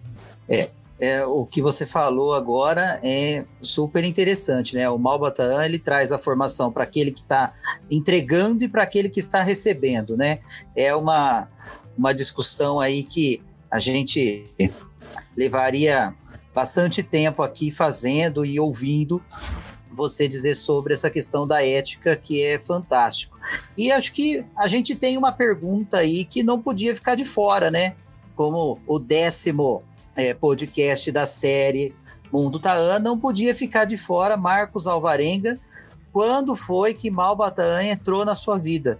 É, 0.49 0.69
é, 1.01 1.25
o 1.25 1.47
que 1.47 1.63
você 1.63 1.87
falou 1.87 2.35
agora 2.35 3.01
é 3.03 3.45
super 3.61 4.05
interessante, 4.05 4.75
né? 4.75 4.89
O 4.91 4.99
Malbataan 4.99 5.65
ele 5.65 5.79
traz 5.79 6.11
a 6.11 6.19
formação 6.19 6.73
para 6.73 6.83
aquele 6.83 7.13
que 7.13 7.21
está 7.21 7.55
entregando 7.91 8.65
e 8.65 8.69
para 8.69 8.83
aquele 8.83 9.09
que 9.09 9.21
está 9.21 9.43
recebendo, 9.43 10.17
né? 10.17 10.41
É 10.75 10.95
uma, 10.95 11.49
uma 11.97 12.13
discussão 12.13 12.81
aí 12.81 13.05
que 13.05 13.43
a 13.71 13.79
gente 13.79 14.47
levaria 15.37 16.15
bastante 16.55 17.03
tempo 17.03 17.43
aqui 17.43 17.71
fazendo 17.71 18.45
e 18.45 18.61
ouvindo 18.61 19.23
você 19.91 20.27
dizer 20.27 20.55
sobre 20.55 20.95
essa 20.95 21.11
questão 21.11 21.47
da 21.47 21.65
ética, 21.65 22.17
que 22.17 22.43
é 22.43 22.59
fantástico. 22.59 23.39
E 23.77 23.93
acho 23.93 24.13
que 24.13 24.45
a 24.57 24.67
gente 24.67 24.95
tem 24.95 25.17
uma 25.19 25.33
pergunta 25.33 25.99
aí 25.99 26.25
que 26.25 26.43
não 26.43 26.61
podia 26.61 26.95
ficar 26.95 27.15
de 27.15 27.25
fora, 27.25 27.71
né? 27.71 27.95
Como 28.35 28.81
o 28.87 28.99
décimo 28.99 29.83
é, 30.17 30.33
podcast 30.33 31.11
da 31.13 31.27
série 31.27 31.95
Mundo 32.33 32.59
Taan, 32.59 32.99
não 32.99 33.19
podia 33.19 33.55
ficar 33.55 33.85
de 33.85 33.97
fora 33.97 34.37
Marcos 34.37 34.87
Alvarenga. 34.87 35.59
Quando 36.13 36.55
foi 36.57 36.95
que 36.95 37.11
Malbataan 37.11 37.85
entrou 37.85 38.25
na 38.25 38.35
sua 38.35 38.59
vida? 38.59 38.99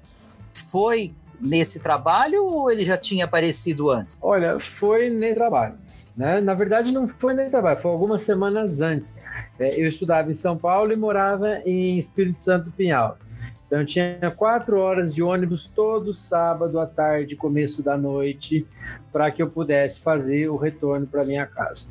Foi 0.71 1.15
nesse 1.41 1.81
trabalho 1.81 2.45
ou 2.45 2.71
ele 2.71 2.85
já 2.85 2.97
tinha 2.97 3.25
aparecido 3.25 3.91
antes? 3.91 4.17
Olha, 4.21 4.61
foi 4.61 5.11
nesse 5.11 5.35
trabalho. 5.35 5.79
Né? 6.17 6.41
Na 6.41 6.55
verdade, 6.55 6.93
não 6.93 7.09
foi 7.09 7.35
nesse 7.35 7.53
trabalho, 7.53 7.81
foi 7.81 7.91
algumas 7.91 8.23
semanas 8.23 8.81
antes. 8.81 9.15
É, 9.59 9.81
eu 9.81 9.87
estudava 9.87 10.31
em 10.31 10.35
São 10.35 10.57
Paulo 10.57 10.93
e 10.93 10.97
morava 10.97 11.59
em 11.65 11.99
Espírito 11.99 12.43
Santo 12.43 12.71
Pinhal. 12.71 13.19
Então, 13.67 13.81
eu 13.81 13.87
tinha 13.87 14.31
quatro 14.37 14.79
horas 14.79 15.15
de 15.15 15.23
ônibus 15.23 15.71
todo 15.75 16.13
sábado 16.13 16.79
à 16.79 16.87
tarde, 16.87 17.35
começo 17.35 17.83
da 17.83 17.97
noite, 17.97 18.67
para 19.11 19.31
que 19.31 19.43
eu 19.43 19.49
pudesse 19.49 19.99
fazer 19.99 20.49
o 20.51 20.57
retorno 20.57 21.07
para 21.07 21.25
minha 21.25 21.47
casa. 21.47 21.87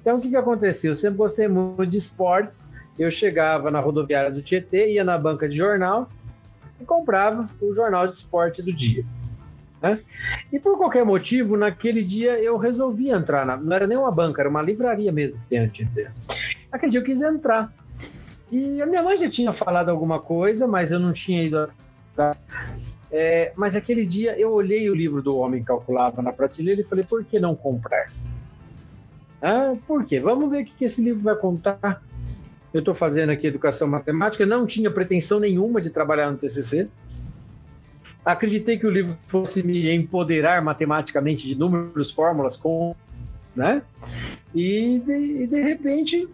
Então, 0.00 0.18
o 0.18 0.20
que, 0.20 0.30
que 0.30 0.36
aconteceu? 0.36 0.92
Eu 0.92 0.96
sempre 0.96 1.16
gostei 1.16 1.48
muito 1.48 1.84
de 1.84 1.96
esportes. 1.96 2.64
Eu 2.96 3.10
chegava 3.10 3.72
na 3.72 3.80
rodoviária 3.80 4.30
do 4.30 4.40
Tietê, 4.40 4.92
ia 4.92 5.02
na 5.02 5.18
banca 5.18 5.48
de 5.48 5.56
jornal 5.56 6.08
e 6.80 6.84
comprava 6.84 7.50
o 7.60 7.74
jornal 7.74 8.06
de 8.06 8.14
esporte 8.14 8.62
do 8.62 8.72
dia. 8.72 9.04
Né? 9.80 10.00
E 10.52 10.58
por 10.58 10.76
qualquer 10.76 11.04
motivo, 11.04 11.56
naquele 11.56 12.02
dia 12.02 12.38
eu 12.38 12.56
resolvi 12.56 13.10
entrar. 13.10 13.44
Na, 13.44 13.56
não 13.56 13.74
era 13.74 13.86
nem 13.86 13.96
uma 13.96 14.10
banca, 14.10 14.42
era 14.42 14.48
uma 14.48 14.62
livraria 14.62 15.12
mesmo. 15.12 15.40
Naquele 16.70 16.92
dia 16.92 17.00
eu 17.00 17.04
quis 17.04 17.20
entrar. 17.20 17.72
E 18.50 18.80
a 18.80 18.86
minha 18.86 19.02
mãe 19.02 19.18
já 19.18 19.28
tinha 19.28 19.52
falado 19.52 19.88
alguma 19.88 20.20
coisa, 20.20 20.66
mas 20.66 20.92
eu 20.92 21.00
não 21.00 21.12
tinha 21.12 21.42
ido 21.42 21.68
atrás. 22.12 22.42
É, 23.10 23.52
mas 23.56 23.76
aquele 23.76 24.04
dia 24.04 24.38
eu 24.38 24.52
olhei 24.52 24.90
o 24.90 24.94
livro 24.94 25.22
do 25.22 25.36
Homem 25.36 25.62
Calculava 25.62 26.20
na 26.20 26.32
prateleira 26.32 26.80
e 26.80 26.84
falei, 26.84 27.04
por 27.04 27.24
que 27.24 27.38
não 27.38 27.54
comprar? 27.54 28.08
Ah, 29.40 29.74
por 29.86 30.04
quê? 30.04 30.18
Vamos 30.18 30.50
ver 30.50 30.62
o 30.62 30.64
que 30.64 30.84
esse 30.84 31.00
livro 31.00 31.22
vai 31.22 31.36
contar. 31.36 32.02
Eu 32.72 32.80
estou 32.80 32.94
fazendo 32.94 33.30
aqui 33.30 33.46
educação 33.46 33.88
matemática, 33.88 34.44
não 34.44 34.66
tinha 34.66 34.90
pretensão 34.90 35.38
nenhuma 35.40 35.80
de 35.80 35.90
trabalhar 35.90 36.30
no 36.30 36.36
TCC. 36.36 36.88
Acreditei 38.26 38.76
que 38.76 38.84
o 38.84 38.90
livro 38.90 39.16
fosse 39.28 39.62
me 39.62 39.88
empoderar 39.94 40.60
matematicamente 40.60 41.46
de 41.46 41.54
números, 41.54 42.10
fórmulas, 42.10 42.56
com, 42.56 42.92
né? 43.54 43.82
E 44.52 44.98
de, 44.98 45.42
e 45.42 45.46
de 45.46 45.62
repente 45.62 46.28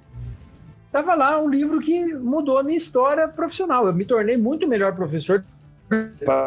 estava 0.86 1.14
lá 1.14 1.38
um 1.38 1.50
livro 1.50 1.80
que 1.80 2.14
mudou 2.14 2.58
a 2.58 2.62
minha 2.62 2.78
história 2.78 3.28
profissional. 3.28 3.86
Eu 3.86 3.92
me 3.92 4.06
tornei 4.06 4.38
muito 4.38 4.66
melhor 4.66 4.96
professor 4.96 5.44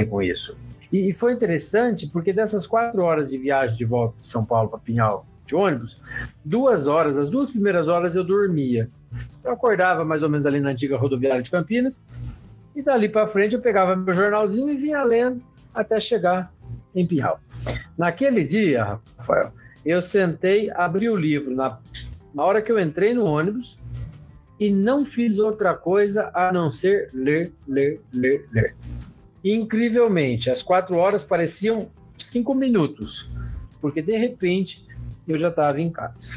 com 0.10 0.20
isso. 0.20 0.58
E, 0.92 1.14
foi 1.14 1.34
interessante 1.34 2.08
porque 2.08 2.34
dessas 2.34 2.66
quatro 2.66 3.04
horas 3.04 3.30
de 3.30 3.38
viagem 3.38 3.78
de 3.78 3.86
volta 3.86 4.18
de 4.18 4.26
São 4.26 4.44
Paulo 4.44 4.70
para 4.70 4.80
Pinhal 4.80 5.28
de 5.46 5.56
ônibus, 5.56 6.02
duas 6.44 6.88
horas, 6.88 7.20
as 7.20 7.30
duas 7.30 7.52
primeiras 7.52 7.88
horas 7.88 8.16
eu 8.16 8.24
dormia. 8.24 8.90
Eu 9.44 9.52
acordava 9.52 10.04
mais 10.04 10.24
ou 10.24 10.30
menos 10.30 10.48
ali 10.48 10.60
na 10.60 10.72
antiga 10.72 10.98
rodoviária 10.98 11.44
de 11.44 11.52
Campinas 11.52 12.00
e 12.76 12.82
dali 12.82 13.08
para 13.08 13.28
frente 13.28 13.56
eu 13.56 13.62
pegava 13.62 13.96
meu 13.96 14.14
jornalzinho 14.14 14.72
e 14.72 14.78
vinha 14.78 15.02
lendo 15.04 15.42
até 15.74 16.00
chegar 16.00 16.52
em 16.94 17.06
Pinhal. 17.06 17.40
Naquele 17.98 18.44
dia, 18.44 19.00
Rafael, 19.18 19.52
eu 19.86 20.02
sentei, 20.02 20.70
abri 20.72 21.10
o 21.10 21.16
livro 21.16 21.56
na, 21.56 21.80
na 22.34 22.44
hora 22.44 22.62
que 22.62 22.72
eu 22.72 22.80
entrei 22.80 23.14
no 23.14 23.26
ônibus 23.26 23.78
e 24.60 24.70
não 24.70 25.06
fiz 25.06 25.40
outra 25.40 25.74
coisa 25.74 26.32
a 26.34 26.52
não 26.52 26.72
ser 26.72 27.10
ler, 27.14 27.52
ler, 27.68 28.02
ler, 28.14 28.48
ler. 28.52 28.76
Incrivelmente, 29.44 30.50
as 30.50 30.64
quatro 30.64 30.96
horas 30.96 31.24
pareciam 31.24 31.90
cinco 32.18 32.54
minutos, 32.54 33.30
porque 33.80 34.02
de 34.02 34.18
repente 34.18 34.86
eu 35.28 35.38
já 35.38 35.50
estava 35.50 35.80
em 35.82 35.92
casa. 35.92 36.30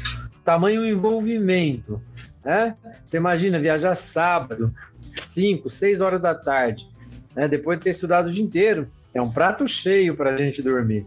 Tamanho 0.43 0.85
envolvimento, 0.85 2.01
né? 2.43 2.75
Você 3.03 3.17
imagina 3.17 3.59
viajar 3.59 3.95
sábado, 3.95 4.73
cinco, 5.39 5.69
seis 5.69 6.01
horas 6.01 6.21
da 6.21 6.35
tarde, 6.35 6.87
né? 7.35 7.47
Depois 7.47 7.77
de 7.77 7.85
ter 7.85 7.91
estudado 7.91 8.27
o 8.27 8.31
dia 8.31 8.43
inteiro, 8.43 8.87
é 9.13 9.21
um 9.21 9.31
prato 9.31 9.67
cheio 9.67 10.15
para 10.15 10.31
a 10.31 10.37
gente 10.37 10.61
dormir, 10.61 11.05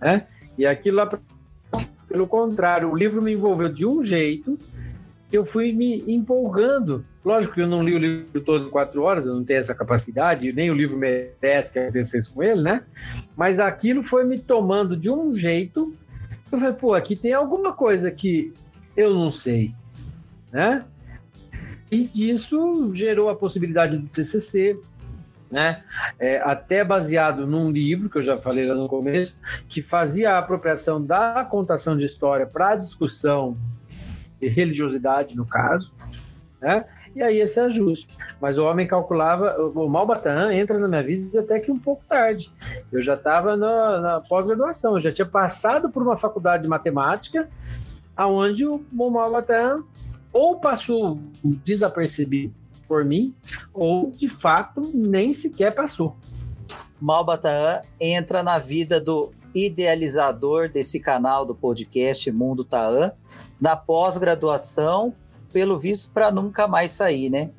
né? 0.00 0.26
E 0.58 0.66
aquilo 0.66 0.98
lá, 0.98 1.10
pelo 2.08 2.26
contrário, 2.26 2.90
o 2.90 2.96
livro 2.96 3.22
me 3.22 3.32
envolveu 3.32 3.68
de 3.72 3.86
um 3.86 4.04
jeito 4.04 4.58
eu 5.32 5.44
fui 5.44 5.72
me 5.72 6.02
empolgando. 6.06 7.04
Lógico 7.24 7.54
que 7.54 7.60
eu 7.60 7.66
não 7.66 7.82
li 7.82 7.94
o 7.94 7.98
livro 7.98 8.40
todo 8.40 8.66
em 8.66 8.70
quatro 8.70 9.02
horas, 9.02 9.26
eu 9.26 9.34
não 9.34 9.44
tenho 9.44 9.60
essa 9.60 9.74
capacidade, 9.74 10.52
nem 10.52 10.70
o 10.70 10.74
livro 10.74 10.96
merece 10.96 11.72
que 11.72 11.78
acontecesse 11.78 12.30
com 12.30 12.42
ele, 12.42 12.62
né? 12.62 12.82
Mas 13.36 13.60
aquilo 13.60 14.02
foi 14.02 14.24
me 14.24 14.38
tomando 14.38 14.96
de 14.96 15.10
um 15.10 15.36
jeito. 15.36 15.94
Eu 16.50 16.58
falei, 16.58 16.74
pô, 16.74 16.94
aqui 16.94 17.14
tem 17.14 17.32
alguma 17.32 17.72
coisa 17.72 18.10
que 18.10 18.52
eu 18.96 19.14
não 19.14 19.30
sei, 19.30 19.72
né? 20.50 20.84
E 21.90 22.04
disso 22.04 22.94
gerou 22.94 23.28
a 23.28 23.34
possibilidade 23.34 23.96
do 23.98 24.06
TCC, 24.08 24.78
né? 25.50 25.82
É, 26.18 26.38
até 26.38 26.84
baseado 26.84 27.46
num 27.46 27.70
livro 27.70 28.08
que 28.08 28.18
eu 28.18 28.22
já 28.22 28.38
falei 28.38 28.66
lá 28.66 28.74
no 28.74 28.88
começo, 28.88 29.36
que 29.68 29.82
fazia 29.82 30.32
a 30.32 30.38
apropriação 30.38 31.04
da 31.04 31.44
contação 31.44 31.96
de 31.96 32.06
história 32.06 32.46
para 32.46 32.70
a 32.70 32.76
discussão 32.76 33.56
religiosidade, 34.40 35.36
no 35.36 35.44
caso, 35.44 35.92
né? 36.60 36.84
E 37.14 37.22
aí 37.22 37.40
esse 37.40 37.58
ajuste. 37.58 38.16
Mas 38.40 38.56
o 38.56 38.64
homem 38.64 38.86
calculava, 38.86 39.56
o 39.60 39.88
Malbatan 39.88 40.54
entra 40.54 40.78
na 40.78 40.86
minha 40.86 41.02
vida 41.02 41.40
até 41.40 41.58
que 41.58 41.72
um 41.72 41.78
pouco 41.78 42.04
tarde. 42.08 42.52
Eu 42.92 43.02
já 43.02 43.14
estava 43.14 43.56
na, 43.56 44.00
na 44.00 44.20
pós-graduação, 44.20 44.94
eu 44.94 45.00
já 45.00 45.10
tinha 45.10 45.26
passado 45.26 45.90
por 45.90 46.02
uma 46.02 46.16
faculdade 46.16 46.62
de 46.62 46.68
matemática, 46.68 47.48
aonde 48.16 48.64
o 48.64 48.84
Malbatan 48.92 49.82
ou 50.32 50.58
passou 50.58 51.18
desapercebido 51.42 52.54
por 52.86 53.04
mim, 53.04 53.34
ou 53.72 54.10
de 54.10 54.28
fato 54.28 54.90
nem 54.92 55.32
sequer 55.32 55.74
passou. 55.74 56.16
Malbatan 57.00 57.82
entra 58.00 58.42
na 58.42 58.58
vida 58.58 59.00
do 59.00 59.32
idealizador 59.54 60.68
desse 60.68 61.00
canal 61.00 61.44
do 61.44 61.54
podcast 61.54 62.30
Mundo 62.30 62.64
Taan, 62.64 63.12
da 63.60 63.76
pós-graduação, 63.76 65.14
pelo 65.52 65.78
visto, 65.78 66.12
para 66.12 66.30
nunca 66.30 66.68
mais 66.68 66.92
sair, 66.92 67.30
né? 67.30 67.50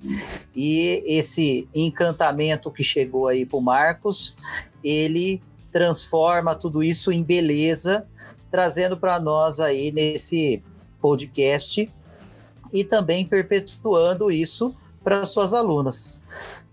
E 0.56 1.04
esse 1.06 1.68
encantamento 1.74 2.72
que 2.72 2.84
chegou 2.84 3.28
aí 3.28 3.46
para 3.46 3.58
o 3.58 3.62
Marcos, 3.62 4.38
ele 4.84 5.42
transforma 5.72 6.56
tudo 6.56 6.84
isso 6.84 7.12
em 7.12 7.24
beleza, 7.24 8.08
trazendo 8.50 8.98
para 8.98 9.20
nós 9.20 9.60
aí 9.60 9.92
nesse 9.92 10.64
podcast 11.02 11.90
e 12.74 12.84
também 12.84 13.26
perpetuando 13.26 14.32
isso 14.32 14.76
para 15.04 15.26
suas 15.26 15.54
alunas. 15.54 16.20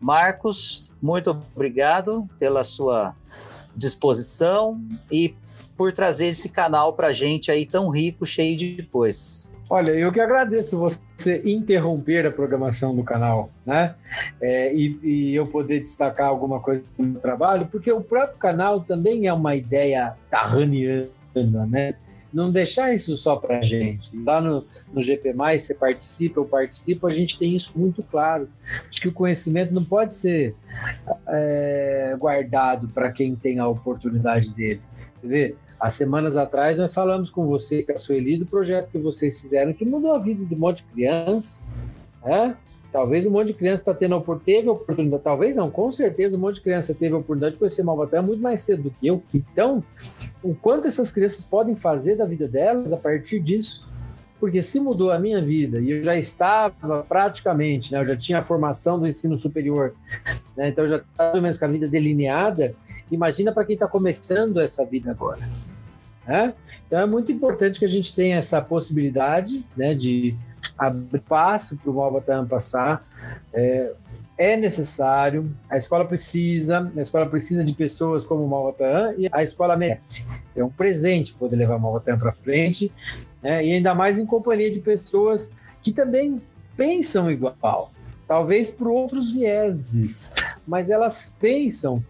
Marcos, 0.00 0.88
muito 1.00 1.30
obrigado 1.30 2.28
pela 2.38 2.64
sua 2.64 3.14
disposição 3.74 4.80
e 5.10 5.34
por 5.76 5.92
trazer 5.92 6.26
esse 6.26 6.48
canal 6.48 6.92
para 6.92 7.12
gente 7.12 7.50
aí 7.50 7.64
tão 7.64 7.88
rico, 7.88 8.26
cheio 8.26 8.56
de 8.56 8.82
coisas. 8.82 9.52
Olha, 9.70 9.92
eu 9.92 10.10
que 10.10 10.18
agradeço 10.18 10.78
você 10.78 11.42
interromper 11.44 12.26
a 12.26 12.30
programação 12.30 12.96
do 12.96 13.04
canal, 13.04 13.50
né? 13.66 13.94
É, 14.40 14.74
e, 14.74 14.98
e, 15.02 15.34
eu 15.34 15.46
poder 15.46 15.80
destacar 15.80 16.26
alguma 16.26 16.58
coisa 16.58 16.82
do 16.96 17.04
meu 17.04 17.20
trabalho, 17.20 17.68
porque 17.70 17.92
o 17.92 18.00
próprio 18.00 18.38
canal 18.38 18.80
também 18.80 19.26
é 19.26 19.32
uma 19.32 19.54
ideia 19.54 20.14
tarraniana, 20.30 21.10
né? 21.68 21.94
Não 22.32 22.50
deixar 22.50 22.94
isso 22.94 23.16
só 23.16 23.36
para 23.36 23.58
a 23.58 23.62
gente. 23.62 24.10
Lá 24.14 24.40
no, 24.40 24.64
no 24.92 25.00
GP, 25.00 25.32
você 25.32 25.72
participa, 25.72 26.40
eu 26.40 26.44
participo, 26.44 27.06
a 27.06 27.12
gente 27.12 27.38
tem 27.38 27.56
isso 27.56 27.72
muito 27.74 28.02
claro. 28.02 28.48
Acho 28.88 29.00
que 29.00 29.08
o 29.08 29.12
conhecimento 29.12 29.72
não 29.72 29.84
pode 29.84 30.14
ser 30.14 30.54
é, 31.26 32.14
guardado 32.18 32.88
para 32.88 33.10
quem 33.10 33.34
tem 33.34 33.58
a 33.58 33.66
oportunidade 33.66 34.50
dele. 34.50 34.80
Você 35.20 35.26
vê? 35.26 35.54
Há 35.80 35.90
semanas 35.90 36.36
atrás 36.36 36.76
nós 36.76 36.92
falamos 36.92 37.30
com 37.30 37.46
você, 37.46 37.82
com 37.82 37.92
a 37.92 37.98
Sueli, 37.98 38.36
do 38.36 38.46
projeto 38.46 38.90
que 38.90 38.98
vocês 38.98 39.40
fizeram, 39.40 39.72
que 39.72 39.84
mudou 39.84 40.12
a 40.12 40.18
vida 40.18 40.44
de 40.44 40.54
um 40.54 40.58
monte 40.58 40.78
de 40.78 40.92
criança. 40.92 41.56
Né? 42.24 42.56
Talvez 42.90 43.26
um 43.26 43.30
monte 43.30 43.48
de 43.48 43.54
criança 43.54 43.82
está 43.82 43.94
tendo 43.94 44.18
teve 44.44 44.68
a 44.68 44.72
oportunidade, 44.72 45.22
talvez 45.22 45.54
não, 45.54 45.70
com 45.70 45.92
certeza 45.92 46.36
um 46.36 46.38
monte 46.38 46.56
de 46.56 46.62
criança 46.62 46.94
teve 46.94 47.14
a 47.14 47.18
oportunidade 47.18 47.52
de 47.52 47.58
conhecer 47.58 47.82
Malbaté 47.82 48.20
muito 48.20 48.40
mais 48.40 48.62
cedo 48.62 48.84
do 48.84 48.90
que 48.90 49.06
eu. 49.06 49.22
Então, 49.34 49.84
o 50.42 50.54
quanto 50.54 50.88
essas 50.88 51.10
crianças 51.10 51.44
podem 51.44 51.76
fazer 51.76 52.16
da 52.16 52.24
vida 52.24 52.48
delas 52.48 52.92
a 52.92 52.96
partir 52.96 53.40
disso? 53.40 53.84
Porque 54.40 54.62
se 54.62 54.80
mudou 54.80 55.10
a 55.10 55.18
minha 55.18 55.42
vida 55.42 55.80
e 55.80 55.90
eu 55.90 56.02
já 56.02 56.16
estava 56.16 57.02
praticamente, 57.02 57.92
né, 57.92 58.00
eu 58.00 58.06
já 58.06 58.16
tinha 58.16 58.38
a 58.38 58.42
formação 58.42 58.98
do 58.98 59.06
ensino 59.06 59.36
superior, 59.36 59.94
né, 60.56 60.68
então 60.68 60.84
eu 60.84 60.90
já 60.90 60.96
estava 60.96 61.32
pelo 61.32 61.42
menos 61.42 61.58
com 61.58 61.64
a 61.66 61.68
vida 61.68 61.88
delineada, 61.88 62.74
imagina 63.10 63.52
para 63.52 63.64
quem 63.64 63.74
está 63.74 63.86
começando 63.86 64.60
essa 64.60 64.84
vida 64.84 65.10
agora. 65.10 65.40
Né? 66.26 66.54
Então 66.86 67.00
é 67.00 67.06
muito 67.06 67.32
importante 67.32 67.78
que 67.78 67.84
a 67.84 67.88
gente 67.88 68.14
tenha 68.14 68.36
essa 68.36 68.62
possibilidade 68.62 69.64
né, 69.76 69.94
de 69.94 70.34
abrir 70.78 71.20
passo 71.20 71.76
para 71.76 71.90
o 71.90 71.94
Malbataan 71.94 72.46
passar. 72.46 73.04
É, 73.52 73.92
é 74.36 74.56
necessário, 74.56 75.50
a 75.68 75.76
escola 75.76 76.04
precisa, 76.04 76.90
a 76.96 77.00
escola 77.00 77.26
precisa 77.26 77.64
de 77.64 77.72
pessoas 77.72 78.24
como 78.24 78.44
o 78.44 78.48
Malbataan 78.48 79.14
e 79.18 79.28
a 79.32 79.42
escola 79.42 79.76
merece. 79.76 80.24
É 80.54 80.62
um 80.62 80.70
presente 80.70 81.34
poder 81.34 81.56
levar 81.56 81.76
o 81.76 81.80
Malbataan 81.80 82.18
para 82.18 82.32
frente, 82.32 82.92
né, 83.42 83.64
e 83.66 83.72
ainda 83.72 83.94
mais 83.96 84.16
em 84.18 84.24
companhia 84.24 84.70
de 84.70 84.78
pessoas 84.78 85.50
que 85.82 85.92
também 85.92 86.40
pensam 86.76 87.28
igual, 87.28 87.90
talvez 88.28 88.70
por 88.70 88.86
outros 88.86 89.32
vieses, 89.32 90.32
mas 90.64 90.88
elas 90.88 91.34
pensam 91.40 92.04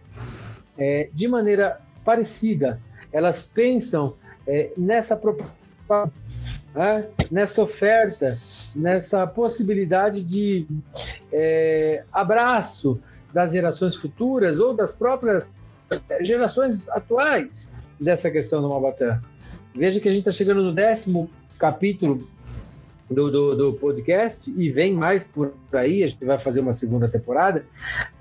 é, 0.77 1.09
de 1.11 1.27
maneira 1.27 1.81
parecida. 2.05 2.79
Elas 3.11 3.43
pensam 3.43 4.15
é, 4.47 4.71
nessa 4.77 5.15
proposta, 5.15 6.11
né? 6.73 7.05
nessa 7.31 7.61
oferta, 7.61 8.25
nessa 8.75 9.25
possibilidade 9.27 10.23
de 10.23 10.67
é, 11.31 12.03
abraço 12.11 12.99
das 13.33 13.51
gerações 13.51 13.95
futuras 13.95 14.59
ou 14.59 14.73
das 14.73 14.91
próprias 14.91 15.47
gerações 16.21 16.87
atuais 16.89 17.71
dessa 17.99 18.29
questão 18.29 18.61
do 18.61 18.69
Malbatã. 18.69 19.21
Veja 19.75 19.99
que 19.99 20.07
a 20.07 20.11
gente 20.11 20.21
está 20.21 20.31
chegando 20.31 20.63
no 20.63 20.73
décimo 20.73 21.29
capítulo 21.57 22.27
do, 23.09 23.31
do, 23.31 23.55
do, 23.55 23.73
podcast 23.73 24.51
e 24.55 24.69
vem 24.69 24.93
mais 24.93 25.25
por 25.25 25.53
aí, 25.73 26.03
a 26.03 26.07
gente 26.07 26.23
vai 26.23 26.37
fazer 26.37 26.59
uma 26.59 26.73
segunda 26.73 27.07
temporada, 27.07 27.65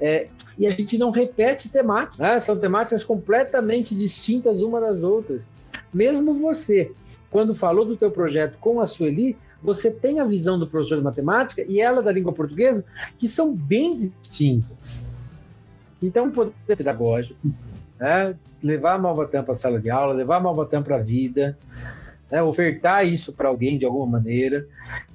é, 0.01 0.29
e 0.59 0.67
a 0.67 0.71
gente 0.71 0.97
não 0.97 1.11
repete 1.11 1.69
temáticas, 1.69 2.19
né? 2.19 2.41
são 2.41 2.59
temáticas 2.59 3.05
completamente 3.05 3.95
distintas 3.95 4.63
uma 4.63 4.81
das 4.81 5.03
outras. 5.03 5.43
Mesmo 5.93 6.35
você, 6.35 6.91
quando 7.31 7.55
falou 7.55 7.85
do 7.85 7.97
teu 7.97 8.11
projeto 8.11 8.57
com 8.59 8.81
a 8.81 8.87
Sueli, 8.87 9.37
você 9.62 9.91
tem 9.91 10.21
a 10.21 10.25
visão 10.25 10.59
do 10.59 10.67
professor 10.67 10.99
de 10.99 11.05
matemática 11.05 11.64
e 11.67 11.81
ela 11.81 12.03
da 12.03 12.12
língua 12.12 12.33
portuguesa, 12.33 12.85
que 13.19 13.29
são 13.29 13.55
bem 13.55 13.99
distintas. 13.99 15.03
Então, 16.03 16.31
poder 16.31 16.53
pedagógico, 16.67 17.37
né? 17.99 18.35
levar 18.62 18.95
a 18.95 18.99
Malvatã 18.99 19.43
para 19.43 19.55
a 19.55 19.57
sala 19.57 19.81
de 19.81 19.91
aula, 19.91 20.14
levar 20.14 20.37
a 20.37 20.41
Malvatã 20.41 20.83
para 20.83 20.97
a 20.97 21.01
vida, 21.01 21.59
né? 22.31 22.43
ofertar 22.43 23.07
isso 23.07 23.33
para 23.33 23.49
alguém 23.49 23.79
de 23.79 23.85
alguma 23.85 24.07
maneira, 24.07 24.67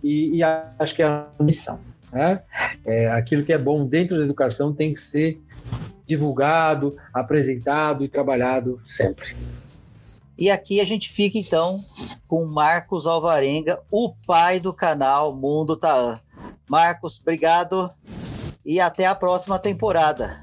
e, 0.04 0.38
e, 0.38 0.43
acho 0.43 0.93
que 0.93 1.02
é 1.02 1.06
a 1.06 1.28
missão. 1.39 1.80
Né? 2.12 2.41
É, 2.86 3.10
aquilo 3.12 3.43
que 3.43 3.54
é 3.54 3.58
bom 3.58 3.86
dentro 3.86 4.17
da 4.17 4.23
educação 4.23 4.73
tem 4.73 4.93
que 4.93 4.99
ser 4.99 5.41
divulgado, 6.06 6.95
apresentado 7.13 8.04
e 8.04 8.10
trabalhado 8.10 8.82
sempre. 8.89 9.34
E 10.38 10.50
aqui 10.50 10.82
a 10.82 10.86
gente 10.86 11.10
fica 11.10 11.38
então 11.38 11.80
com 12.28 12.46
Marcos 12.46 13.06
Alvarenga, 13.06 13.80
o 13.91 14.13
pai 14.26 14.60
do 14.60 14.74
canal 14.74 15.36
Mundo 15.36 15.76
Taan. 15.76 16.19
Marcos, 16.67 17.19
obrigado 17.22 17.91
e 18.65 18.80
até 18.80 19.06
a 19.06 19.15
próxima 19.15 19.60
temporada. 19.60 20.42